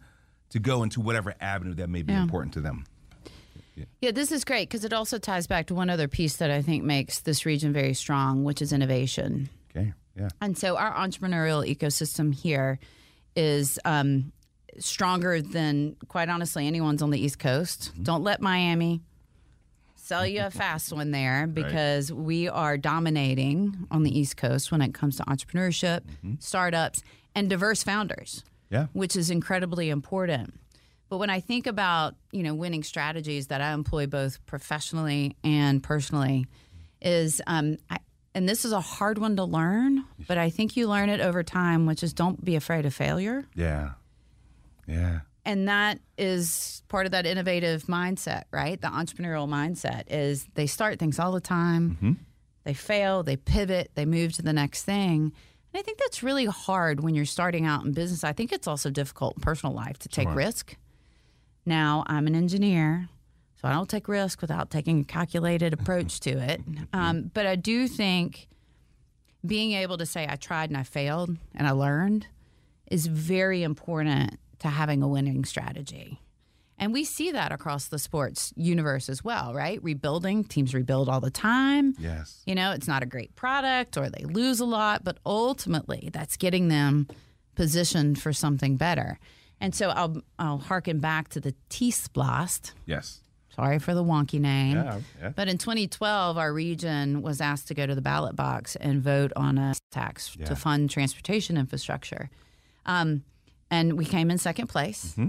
to 0.49 0.59
go 0.59 0.83
into 0.83 0.99
whatever 1.01 1.33
avenue 1.39 1.73
that 1.75 1.89
may 1.89 2.01
be 2.03 2.13
Yeah. 2.13 2.21
important 2.23 2.53
to 2.55 2.61
them? 2.61 2.85
Yeah, 4.01 4.11
this 4.11 4.31
is 4.31 4.43
great 4.45 4.69
because 4.69 4.85
it 4.85 4.93
also 4.93 5.17
ties 5.17 5.47
back 5.47 5.65
to 5.67 5.73
one 5.73 5.89
other 5.89 6.07
piece 6.07 6.35
that 6.37 6.51
I 6.51 6.61
think 6.61 6.83
makes 6.83 7.21
this 7.21 7.43
region 7.45 7.73
very 7.73 7.95
strong, 7.95 8.43
which 8.43 8.61
is 8.61 8.71
innovation. 8.71 9.49
Okay, 9.71 9.93
yeah, 10.15 10.29
And 10.41 10.55
so 10.55 10.77
our 10.77 10.93
entrepreneurial 10.93 11.65
ecosystem 11.65 12.35
here 12.35 12.77
is 13.35 13.79
um, 13.83 14.31
stronger 14.77 15.41
than, 15.41 15.95
quite 16.07 16.29
honestly, 16.29 16.67
anyone's 16.67 17.01
on 17.01 17.09
the 17.09 17.19
East 17.19 17.39
Coast. 17.39 17.91
Don't 18.03 18.23
let 18.23 18.41
Miami 18.41 19.01
sell 20.03 20.25
you 20.25 20.41
a 20.43 20.51
fast 20.63 20.91
one 20.93 21.11
there 21.11 21.47
because 21.47 22.11
we 22.11 22.49
are 22.49 22.77
dominating 22.77 23.87
on 23.91 24.03
the 24.03 24.17
East 24.17 24.37
Coast 24.37 24.71
when 24.71 24.81
it 24.81 24.93
comes 24.93 25.17
to 25.17 25.23
entrepreneurship, 25.23 26.01
startups, 26.39 27.03
and 27.35 27.49
diverse 27.49 27.83
founders 27.83 28.43
yeah, 28.73 28.87
which 28.93 29.15
is 29.15 29.29
incredibly 29.29 29.89
important. 29.89 30.53
But 31.07 31.17
when 31.17 31.29
I 31.29 31.39
think 31.39 31.67
about 31.67 32.15
you 32.31 32.41
know 32.41 32.55
winning 32.55 32.83
strategies 32.83 33.47
that 33.47 33.61
I 33.61 33.71
employ 33.71 34.07
both 34.07 34.43
professionally 34.47 35.37
and 35.43 35.81
personally, 35.81 36.47
is 37.01 37.39
um, 37.45 37.77
I, 37.89 37.99
and 38.33 38.49
this 38.49 38.65
is 38.65 38.71
a 38.71 38.81
hard 38.81 39.19
one 39.19 39.35
to 39.35 39.43
learn, 39.43 40.03
but 40.27 40.39
I 40.39 40.49
think 40.49 40.75
you 40.75 40.87
learn 40.87 41.09
it 41.09 41.21
over 41.21 41.43
time, 41.43 41.85
which 41.85 42.01
is 42.01 42.13
don't 42.13 42.43
be 42.43 42.55
afraid 42.55 42.87
of 42.87 42.95
failure, 42.95 43.45
yeah, 43.55 43.91
yeah. 44.87 45.19
And 45.45 45.67
that 45.67 45.99
is 46.17 46.83
part 46.87 47.05
of 47.05 47.11
that 47.11 47.25
innovative 47.25 47.83
mindset, 47.83 48.43
right? 48.51 48.79
The 48.79 48.87
entrepreneurial 48.87 49.47
mindset 49.47 50.03
is 50.07 50.47
they 50.55 50.67
start 50.67 50.99
things 50.99 51.19
all 51.19 51.31
the 51.31 51.41
time, 51.41 51.97
they 52.63 52.73
fail, 52.73 53.23
they 53.23 53.35
pivot, 53.35 53.91
they 53.95 54.05
move 54.05 54.33
to 54.33 54.41
the 54.41 54.53
next 54.53 54.83
thing. 54.83 55.33
And 55.73 55.79
I 55.79 55.81
think 55.81 55.97
that's 55.97 56.23
really 56.23 56.45
hard 56.45 57.01
when 57.01 57.15
you're 57.15 57.25
starting 57.25 57.65
out 57.65 57.83
in 57.83 57.91
business. 57.91 58.23
I 58.23 58.31
think 58.31 58.51
it's 58.51 58.67
also 58.67 58.89
difficult 58.89 59.35
in 59.37 59.41
personal 59.41 59.73
life 59.75 59.97
to 59.99 60.09
take 60.09 60.27
risk. 60.35 60.77
Now, 61.65 62.03
I'm 62.07 62.27
an 62.27 62.35
engineer, 62.35 63.09
so 63.55 63.67
I 63.67 63.71
don't 63.73 63.89
take 63.89 64.07
risk 64.07 64.41
without 64.41 64.69
taking 64.69 65.01
a 65.01 65.03
calculated 65.03 65.73
approach 65.79 66.19
to 66.21 66.31
it. 66.31 66.61
Um, 66.93 67.31
but 67.33 67.45
I 67.45 67.55
do 67.55 67.87
think 67.87 68.47
being 69.45 69.73
able 69.73 69.97
to 69.97 70.05
say 70.05 70.25
I 70.29 70.35
tried 70.35 70.69
and 70.69 70.77
I 70.77 70.83
failed 70.83 71.35
and 71.53 71.67
I 71.67 71.71
learned 71.71 72.27
is 72.89 73.07
very 73.07 73.63
important 73.63 74.39
to 74.63 74.69
having 74.69 75.03
a 75.03 75.07
winning 75.07 75.45
strategy. 75.45 76.19
And 76.79 76.91
we 76.91 77.03
see 77.03 77.31
that 77.31 77.51
across 77.51 77.87
the 77.87 77.99
sports 77.99 78.51
universe 78.57 79.07
as 79.07 79.23
well, 79.23 79.53
right? 79.53 79.81
Rebuilding, 79.83 80.43
teams 80.45 80.73
rebuild 80.73 81.07
all 81.07 81.21
the 81.21 81.29
time. 81.29 81.93
Yes. 81.99 82.41
You 82.47 82.55
know, 82.55 82.71
it's 82.71 82.87
not 82.87 83.03
a 83.03 83.05
great 83.05 83.35
product 83.35 83.95
or 83.95 84.09
they 84.09 84.25
lose 84.25 84.59
a 84.59 84.65
lot, 84.65 85.03
but 85.03 85.19
ultimately 85.25 86.09
that's 86.11 86.35
getting 86.35 86.67
them 86.69 87.07
positioned 87.55 88.19
for 88.19 88.33
something 88.33 88.75
better. 88.75 89.19
And 89.61 89.75
so 89.75 89.89
I'll 89.89 90.17
I'll 90.39 90.57
harken 90.57 90.99
back 90.99 91.29
to 91.29 91.39
the 91.39 91.53
T-SPLOST. 91.69 92.73
Yes. 92.85 93.19
Sorry 93.55 93.77
for 93.77 93.93
the 93.93 94.03
wonky 94.03 94.39
name. 94.39 94.77
Yeah. 94.77 94.99
Yeah. 95.21 95.29
But 95.29 95.47
in 95.47 95.59
2012, 95.59 96.37
our 96.39 96.51
region 96.51 97.21
was 97.21 97.39
asked 97.39 97.67
to 97.67 97.75
go 97.75 97.85
to 97.85 97.93
the 97.93 98.01
ballot 98.01 98.35
box 98.35 98.75
and 98.75 99.01
vote 99.01 99.31
on 99.35 99.59
a 99.59 99.75
tax 99.91 100.35
Yeah. 100.39 100.47
to 100.47 100.55
fund 100.55 100.89
transportation 100.89 101.55
infrastructure. 101.55 102.31
Um, 102.87 103.23
and 103.73 103.93
we 103.93 104.05
came 104.05 104.27
in 104.31 104.37
second 104.37 104.67
place. 104.67 105.01
Mm-hmm. 105.17 105.27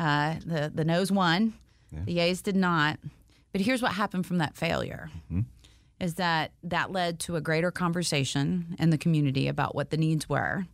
Uh, 0.00 0.34
the, 0.44 0.70
the 0.74 0.84
no's 0.84 1.10
won, 1.10 1.54
the 2.06 2.12
yeas 2.12 2.42
did 2.42 2.56
not. 2.56 2.98
But 3.52 3.60
here's 3.62 3.82
what 3.82 3.92
happened 3.92 4.26
from 4.26 4.38
that 4.38 4.56
failure 4.56 5.10
Mm-hmm. 5.32 5.40
is 6.00 6.14
that 6.14 6.52
that 6.62 6.92
led 6.92 7.18
to 7.20 7.36
a 7.36 7.40
greater 7.40 7.70
conversation 7.70 8.76
in 8.78 8.90
the 8.90 8.98
community 8.98 9.48
about 9.48 9.74
what 9.74 9.90
the 9.90 9.96
needs 9.96 10.28
were. 10.28 10.66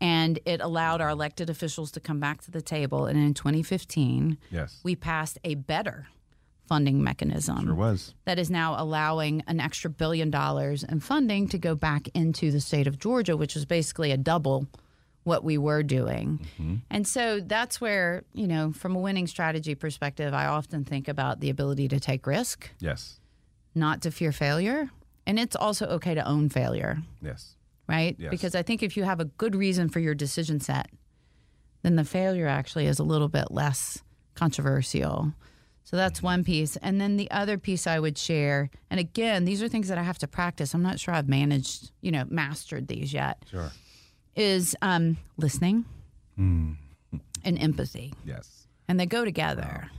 And 0.00 0.38
it 0.44 0.60
allowed 0.60 1.00
our 1.00 1.08
elected 1.10 1.48
officials 1.48 1.90
to 1.92 2.00
come 2.00 2.20
back 2.20 2.42
to 2.42 2.50
the 2.50 2.60
table. 2.60 3.06
And 3.06 3.18
in 3.18 3.32
2015, 3.34 4.36
Yes. 4.50 4.80
we 4.82 4.96
passed 4.96 5.38
a 5.44 5.54
better 5.54 6.06
funding 6.68 7.02
mechanism 7.02 7.64
Sure 7.66 7.74
was. 7.74 8.12
that 8.24 8.38
is 8.38 8.50
now 8.50 8.74
allowing 8.76 9.42
an 9.46 9.60
extra 9.60 9.88
billion 9.88 10.30
dollars 10.30 10.82
in 10.82 10.98
funding 11.00 11.46
to 11.48 11.58
go 11.58 11.74
back 11.76 12.08
into 12.14 12.50
the 12.50 12.60
state 12.60 12.86
of 12.88 12.98
Georgia, 12.98 13.36
which 13.36 13.54
was 13.54 13.64
basically 13.64 14.10
a 14.10 14.16
double 14.16 14.66
what 15.26 15.42
we 15.42 15.58
were 15.58 15.82
doing. 15.82 16.38
Mm-hmm. 16.54 16.76
And 16.88 17.06
so 17.06 17.40
that's 17.40 17.80
where, 17.80 18.22
you 18.32 18.46
know, 18.46 18.72
from 18.72 18.94
a 18.94 19.00
winning 19.00 19.26
strategy 19.26 19.74
perspective, 19.74 20.32
I 20.32 20.46
often 20.46 20.84
think 20.84 21.08
about 21.08 21.40
the 21.40 21.50
ability 21.50 21.88
to 21.88 21.98
take 21.98 22.28
risk, 22.28 22.70
Yes. 22.78 23.18
not 23.74 24.02
to 24.02 24.12
fear 24.12 24.30
failure. 24.30 24.88
And 25.26 25.40
it's 25.40 25.56
also 25.56 25.86
okay 25.86 26.14
to 26.14 26.26
own 26.26 26.48
failure, 26.48 26.98
Yes. 27.20 27.56
right? 27.88 28.14
Yes. 28.20 28.30
Because 28.30 28.54
I 28.54 28.62
think 28.62 28.84
if 28.84 28.96
you 28.96 29.02
have 29.02 29.18
a 29.18 29.24
good 29.24 29.56
reason 29.56 29.88
for 29.88 29.98
your 29.98 30.14
decision 30.14 30.60
set, 30.60 30.90
then 31.82 31.96
the 31.96 32.04
failure 32.04 32.46
actually 32.46 32.86
is 32.86 33.00
a 33.00 33.04
little 33.04 33.28
bit 33.28 33.50
less 33.50 34.04
controversial. 34.34 35.32
So 35.82 35.96
that's 35.96 36.18
mm-hmm. 36.18 36.26
one 36.26 36.44
piece. 36.44 36.76
And 36.76 37.00
then 37.00 37.16
the 37.16 37.28
other 37.32 37.58
piece 37.58 37.88
I 37.88 37.98
would 37.98 38.16
share, 38.16 38.70
and 38.90 39.00
again, 39.00 39.44
these 39.44 39.60
are 39.60 39.68
things 39.68 39.88
that 39.88 39.98
I 39.98 40.02
have 40.04 40.18
to 40.18 40.28
practice. 40.28 40.72
I'm 40.72 40.82
not 40.84 41.00
sure 41.00 41.14
I've 41.14 41.28
managed, 41.28 41.90
you 42.00 42.12
know, 42.12 42.24
mastered 42.28 42.86
these 42.86 43.12
yet, 43.12 43.44
Sure. 43.50 43.72
Is 44.36 44.76
um, 44.82 45.16
listening 45.36 45.84
and 46.36 46.76
empathy. 47.44 48.12
Yes. 48.24 48.66
And 48.88 49.00
they 49.00 49.06
go 49.06 49.24
together. 49.24 49.90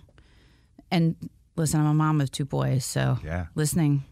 And 0.91 1.15
listen, 1.56 1.80
I'm 1.80 1.88
a 1.88 1.93
mom 1.93 2.21
of 2.21 2.32
two 2.32 2.45
boys, 2.45 2.86
so 2.86 3.17
Yeah. 3.23 3.47
listening 3.56 4.04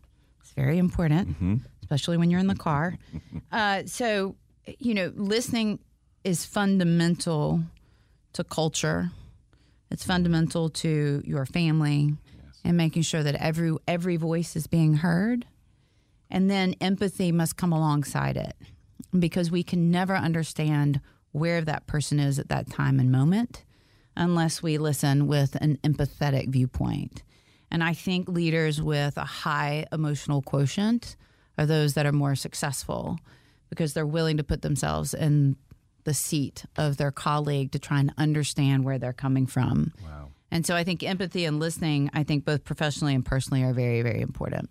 is 0.44 0.52
very 0.52 0.78
important, 0.78 1.62
especially 1.82 2.18
when 2.18 2.30
you're 2.30 2.40
in 2.40 2.48
the 2.48 2.56
car. 2.56 2.98
uh, 3.52 3.84
so, 3.86 4.36
you 4.80 4.94
know, 4.94 5.12
listening 5.16 5.80
is 6.24 6.46
fundamental 6.46 7.62
to 8.34 8.44
culture. 8.44 9.12
It's 9.92 10.04
fundamental 10.04 10.70
to 10.70 11.22
your 11.24 11.46
family 11.46 12.16
and 12.64 12.76
making 12.76 13.04
sure 13.04 13.22
that 13.22 13.36
every 13.36 13.72
every 13.88 14.18
voice 14.18 14.56
is 14.56 14.66
being 14.68 14.96
heard. 14.96 15.46
And 16.32 16.50
then 16.50 16.74
empathy 16.82 17.32
must 17.32 17.56
come 17.56 17.72
alongside 17.72 18.36
it 18.36 18.56
because 19.20 19.52
we 19.52 19.64
can 19.64 19.92
never 19.92 20.16
understand 20.16 21.02
where 21.32 21.62
that 21.62 21.88
person 21.88 22.20
is 22.20 22.40
at 22.40 22.50
that 22.50 22.70
time 22.70 23.00
and 23.00 23.12
moment 23.12 23.64
unless 24.16 24.64
we 24.64 24.78
listen 24.78 25.28
with 25.28 25.56
an 25.56 25.78
empathetic 25.84 26.48
viewpoint. 26.48 27.24
And 27.70 27.84
I 27.84 27.94
think 27.94 28.30
leaders 28.30 28.82
with 28.82 29.18
a 29.18 29.26
high 29.26 29.86
emotional 29.92 30.42
quotient 30.42 31.16
are 31.58 31.66
those 31.66 31.94
that 31.96 32.06
are 32.06 32.12
more 32.12 32.36
successful 32.36 33.18
because 33.70 33.94
they're 33.94 34.06
willing 34.06 34.38
to 34.38 34.44
put 34.44 34.62
themselves 34.62 35.14
in 35.14 35.58
the 36.06 36.14
seat 36.14 36.66
of 36.78 36.98
their 36.98 37.12
colleague 37.12 37.72
to 37.72 37.80
try 37.80 38.00
and 38.00 38.14
understand 38.18 38.86
where 38.86 38.98
they're 38.98 39.12
coming 39.12 39.48
from. 39.48 39.92
Wow. 40.04 40.30
And 40.52 40.66
so 40.66 40.76
I 40.76 40.84
think 40.84 41.04
empathy 41.04 41.46
and 41.46 41.60
listening, 41.60 42.10
I 42.14 42.24
think 42.24 42.46
both 42.46 42.64
professionally 42.64 43.16
and 43.16 43.26
personally 43.26 43.64
are 43.64 43.74
very, 43.74 44.02
very 44.04 44.22
important. 44.22 44.70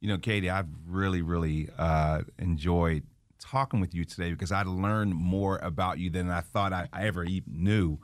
You 0.00 0.08
know, 0.08 0.18
Katie, 0.18 0.50
I've 0.50 0.68
really, 0.86 1.22
really 1.22 1.68
uh, 1.78 2.22
enjoyed 2.38 3.04
talking 3.50 3.80
with 3.80 3.94
you 3.94 4.04
today 4.04 4.30
because 4.30 4.52
I 4.52 4.62
learned 4.62 5.14
more 5.14 5.58
about 5.58 5.98
you 5.98 6.10
than 6.10 6.30
I 6.30 6.40
thought 6.40 6.72
I, 6.72 6.88
I 6.92 7.06
ever 7.06 7.24
even 7.24 7.64
knew. 7.64 7.98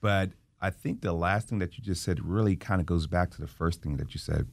But 0.00 0.30
I 0.60 0.70
think 0.70 1.00
the 1.00 1.12
last 1.12 1.48
thing 1.48 1.58
that 1.60 1.76
you 1.78 1.84
just 1.84 2.02
said 2.02 2.24
really 2.24 2.56
kind 2.56 2.80
of 2.80 2.86
goes 2.86 3.06
back 3.06 3.30
to 3.30 3.40
the 3.40 3.46
first 3.46 3.82
thing 3.82 3.96
that 3.96 4.14
you 4.14 4.18
said 4.20 4.48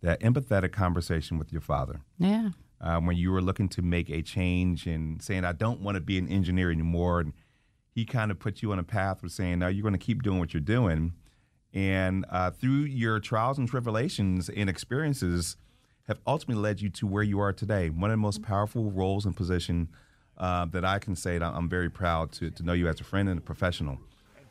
that 0.00 0.20
empathetic 0.20 0.72
conversation 0.72 1.38
with 1.38 1.50
your 1.52 1.60
father. 1.60 2.00
Yeah. 2.18 2.50
uh, 2.80 3.00
when 3.00 3.16
you 3.16 3.32
were 3.32 3.42
looking 3.42 3.68
to 3.70 3.82
make 3.82 4.08
a 4.10 4.22
change 4.22 4.86
and 4.86 5.20
saying, 5.20 5.44
I 5.44 5.52
don't 5.52 5.80
want 5.80 5.96
to 5.96 6.00
be 6.00 6.18
an 6.18 6.28
engineer 6.28 6.70
anymore. 6.70 7.20
And 7.20 7.32
he 7.94 8.04
kind 8.04 8.30
of 8.30 8.38
put 8.38 8.62
you 8.62 8.70
on 8.72 8.78
a 8.78 8.84
path 8.84 9.22
of 9.22 9.32
saying, 9.32 9.58
no, 9.58 9.68
you're 9.68 9.82
going 9.82 9.92
to 9.94 9.98
keep 9.98 10.22
doing 10.22 10.38
what 10.38 10.54
you're 10.54 10.60
doing. 10.60 11.14
And 11.74 12.24
uh, 12.30 12.50
through 12.52 12.84
your 12.84 13.18
trials 13.20 13.58
and 13.58 13.68
tribulations 13.68 14.48
and 14.48 14.70
experiences, 14.70 15.56
have 16.08 16.18
ultimately 16.26 16.60
led 16.62 16.80
you 16.80 16.88
to 16.88 17.06
where 17.06 17.22
you 17.22 17.38
are 17.38 17.52
today. 17.52 17.90
One 17.90 18.10
of 18.10 18.14
the 18.14 18.22
most 18.22 18.42
powerful 18.42 18.90
roles 18.90 19.26
and 19.26 19.36
position 19.36 19.88
uh, 20.38 20.64
that 20.66 20.84
I 20.84 20.98
can 20.98 21.14
say 21.14 21.38
that 21.38 21.52
I'm 21.54 21.68
very 21.68 21.90
proud 21.90 22.32
to, 22.32 22.50
to 22.50 22.62
know 22.62 22.72
you 22.72 22.88
as 22.88 23.00
a 23.00 23.04
friend 23.04 23.28
and 23.28 23.38
a 23.38 23.42
professional. 23.42 23.98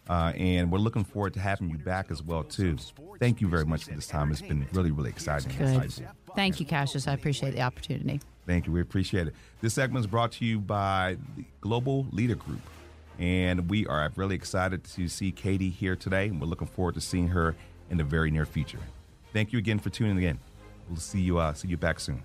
Uh, 0.07 0.31
and 0.37 0.71
we're 0.71 0.79
looking 0.79 1.03
forward 1.03 1.33
to 1.33 1.39
having 1.39 1.69
you 1.69 1.77
back 1.77 2.11
as 2.11 2.23
well 2.23 2.43
too. 2.43 2.77
Thank 3.19 3.41
you 3.41 3.49
very 3.49 3.65
much 3.65 3.85
for 3.85 3.91
this 3.91 4.07
time. 4.07 4.31
It's 4.31 4.41
been 4.41 4.65
really, 4.71 4.91
really 4.91 5.09
exciting. 5.09 5.51
Good. 5.57 5.91
Thank 6.35 6.59
you, 6.59 6.65
Cassius. 6.65 7.07
I 7.07 7.13
appreciate 7.13 7.55
the 7.55 7.61
opportunity. 7.61 8.21
Thank 8.45 8.67
you. 8.67 8.71
We 8.71 8.79
appreciate 8.79 9.27
it. 9.27 9.35
This 9.59 9.73
segment 9.73 10.05
is 10.05 10.07
brought 10.07 10.31
to 10.33 10.45
you 10.45 10.59
by 10.59 11.17
the 11.35 11.43
Global 11.59 12.05
Leader 12.11 12.35
Group. 12.35 12.61
And 13.19 13.69
we 13.69 13.85
are 13.87 14.09
really 14.15 14.35
excited 14.35 14.83
to 14.83 15.09
see 15.09 15.31
Katie 15.31 15.71
here 15.71 15.95
today. 15.95 16.27
And 16.27 16.39
we're 16.39 16.47
looking 16.47 16.67
forward 16.67 16.93
to 16.93 17.01
seeing 17.01 17.29
her 17.29 17.55
in 17.89 17.97
the 17.97 18.03
very 18.03 18.31
near 18.31 18.45
future. 18.45 18.79
Thank 19.33 19.51
you 19.51 19.59
again 19.59 19.79
for 19.79 19.89
tuning 19.89 20.23
in. 20.23 20.39
We'll 20.89 20.97
see 20.97 21.21
you 21.21 21.37
uh, 21.37 21.53
see 21.53 21.67
you 21.67 21.77
back 21.77 21.99
soon. 21.99 22.23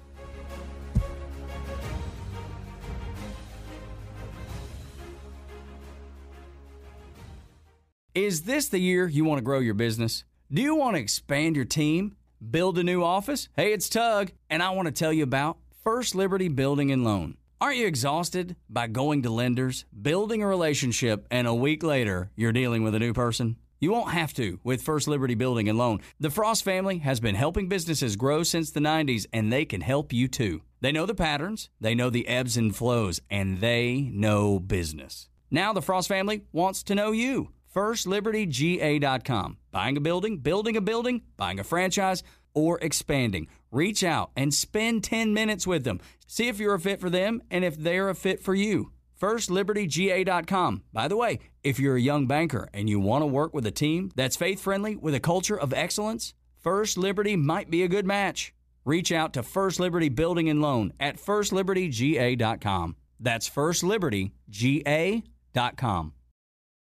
Is 8.14 8.42
this 8.42 8.68
the 8.68 8.78
year 8.78 9.08
you 9.08 9.24
want 9.24 9.38
to 9.38 9.42
grow 9.42 9.58
your 9.58 9.72
business? 9.72 10.24
Do 10.52 10.60
you 10.60 10.74
want 10.74 10.96
to 10.96 11.00
expand 11.00 11.56
your 11.56 11.64
team? 11.64 12.14
Build 12.50 12.76
a 12.76 12.84
new 12.84 13.02
office? 13.02 13.48
Hey, 13.56 13.72
it's 13.72 13.88
Tug, 13.88 14.32
and 14.50 14.62
I 14.62 14.70
want 14.70 14.86
to 14.86 14.92
tell 14.92 15.14
you 15.14 15.22
about 15.22 15.56
First 15.82 16.14
Liberty 16.14 16.48
Building 16.48 16.92
and 16.92 17.04
Loan. 17.04 17.38
Aren't 17.58 17.78
you 17.78 17.86
exhausted 17.86 18.56
by 18.68 18.88
going 18.88 19.22
to 19.22 19.30
lenders, 19.30 19.86
building 20.02 20.42
a 20.42 20.46
relationship, 20.46 21.26
and 21.30 21.46
a 21.46 21.54
week 21.54 21.82
later 21.82 22.30
you're 22.36 22.52
dealing 22.52 22.82
with 22.82 22.94
a 22.94 22.98
new 22.98 23.14
person? 23.14 23.56
You 23.83 23.91
won't 23.91 24.12
have 24.12 24.33
to 24.35 24.61
with 24.62 24.80
First 24.80 25.09
Liberty 25.09 25.35
Building 25.35 25.68
and 25.68 25.76
Loan. 25.76 26.03
The 26.20 26.30
Frost 26.30 26.62
family 26.62 26.99
has 26.99 27.18
been 27.18 27.35
helping 27.35 27.68
businesses 27.68 28.14
grow 28.14 28.45
since 28.45 28.70
the 28.70 28.78
90s, 28.78 29.26
and 29.33 29.53
they 29.53 29.64
can 29.64 29.80
help 29.80 30.12
you 30.12 30.28
too. 30.28 30.62
They 30.80 30.93
know 30.93 31.05
the 31.05 31.16
patterns, 31.16 31.68
they 31.80 31.93
know 31.93 32.09
the 32.09 32.28
ebbs 32.28 32.57
and 32.57 32.76
flows, 32.76 33.20
and 33.28 33.59
they 33.59 34.09
know 34.12 34.61
business. 34.61 35.28
Now 35.51 35.72
the 35.72 35.83
Frost 35.83 36.07
family 36.07 36.45
wants 36.53 36.85
to 36.85 36.95
know 36.95 37.11
you. 37.11 37.49
FirstLibertyGA.com. 37.74 39.57
Buying 39.72 39.97
a 39.97 40.01
building, 40.01 40.39
building 40.39 40.76
a 40.76 40.80
building, 40.80 41.22
buying 41.37 41.59
a 41.59 41.64
franchise, 41.64 42.22
or 42.55 42.78
expanding. 42.83 43.49
Reach 43.72 44.05
out 44.05 44.30
and 44.37 44.55
spend 44.55 45.03
10 45.03 45.35
minutes 45.35 45.66
with 45.66 45.83
them. 45.83 45.99
See 46.28 46.47
if 46.47 46.61
you're 46.61 46.74
a 46.74 46.78
fit 46.78 47.01
for 47.01 47.11
them 47.11 47.43
and 47.51 47.64
if 47.64 47.76
they're 47.76 48.11
a 48.11 48.14
fit 48.14 48.39
for 48.39 48.55
you. 48.55 48.93
FirstLibertyGA.com. 49.22 50.82
By 50.92 51.06
the 51.06 51.16
way, 51.16 51.38
if 51.62 51.78
you're 51.78 51.94
a 51.94 52.00
young 52.00 52.26
banker 52.26 52.68
and 52.74 52.90
you 52.90 52.98
want 52.98 53.22
to 53.22 53.26
work 53.26 53.54
with 53.54 53.64
a 53.66 53.70
team 53.70 54.10
that's 54.16 54.34
faith 54.34 54.60
friendly 54.60 54.96
with 54.96 55.14
a 55.14 55.20
culture 55.20 55.58
of 55.58 55.72
excellence, 55.72 56.34
First 56.60 56.98
Liberty 56.98 57.36
might 57.36 57.70
be 57.70 57.84
a 57.84 57.88
good 57.88 58.04
match. 58.04 58.52
Reach 58.84 59.12
out 59.12 59.32
to 59.34 59.44
First 59.44 59.78
Liberty 59.78 60.08
Building 60.08 60.48
and 60.48 60.60
Loan 60.60 60.92
at 60.98 61.18
FirstLibertyGA.com. 61.18 62.96
That's 63.20 63.48
FirstLibertyGA.com. 63.48 66.12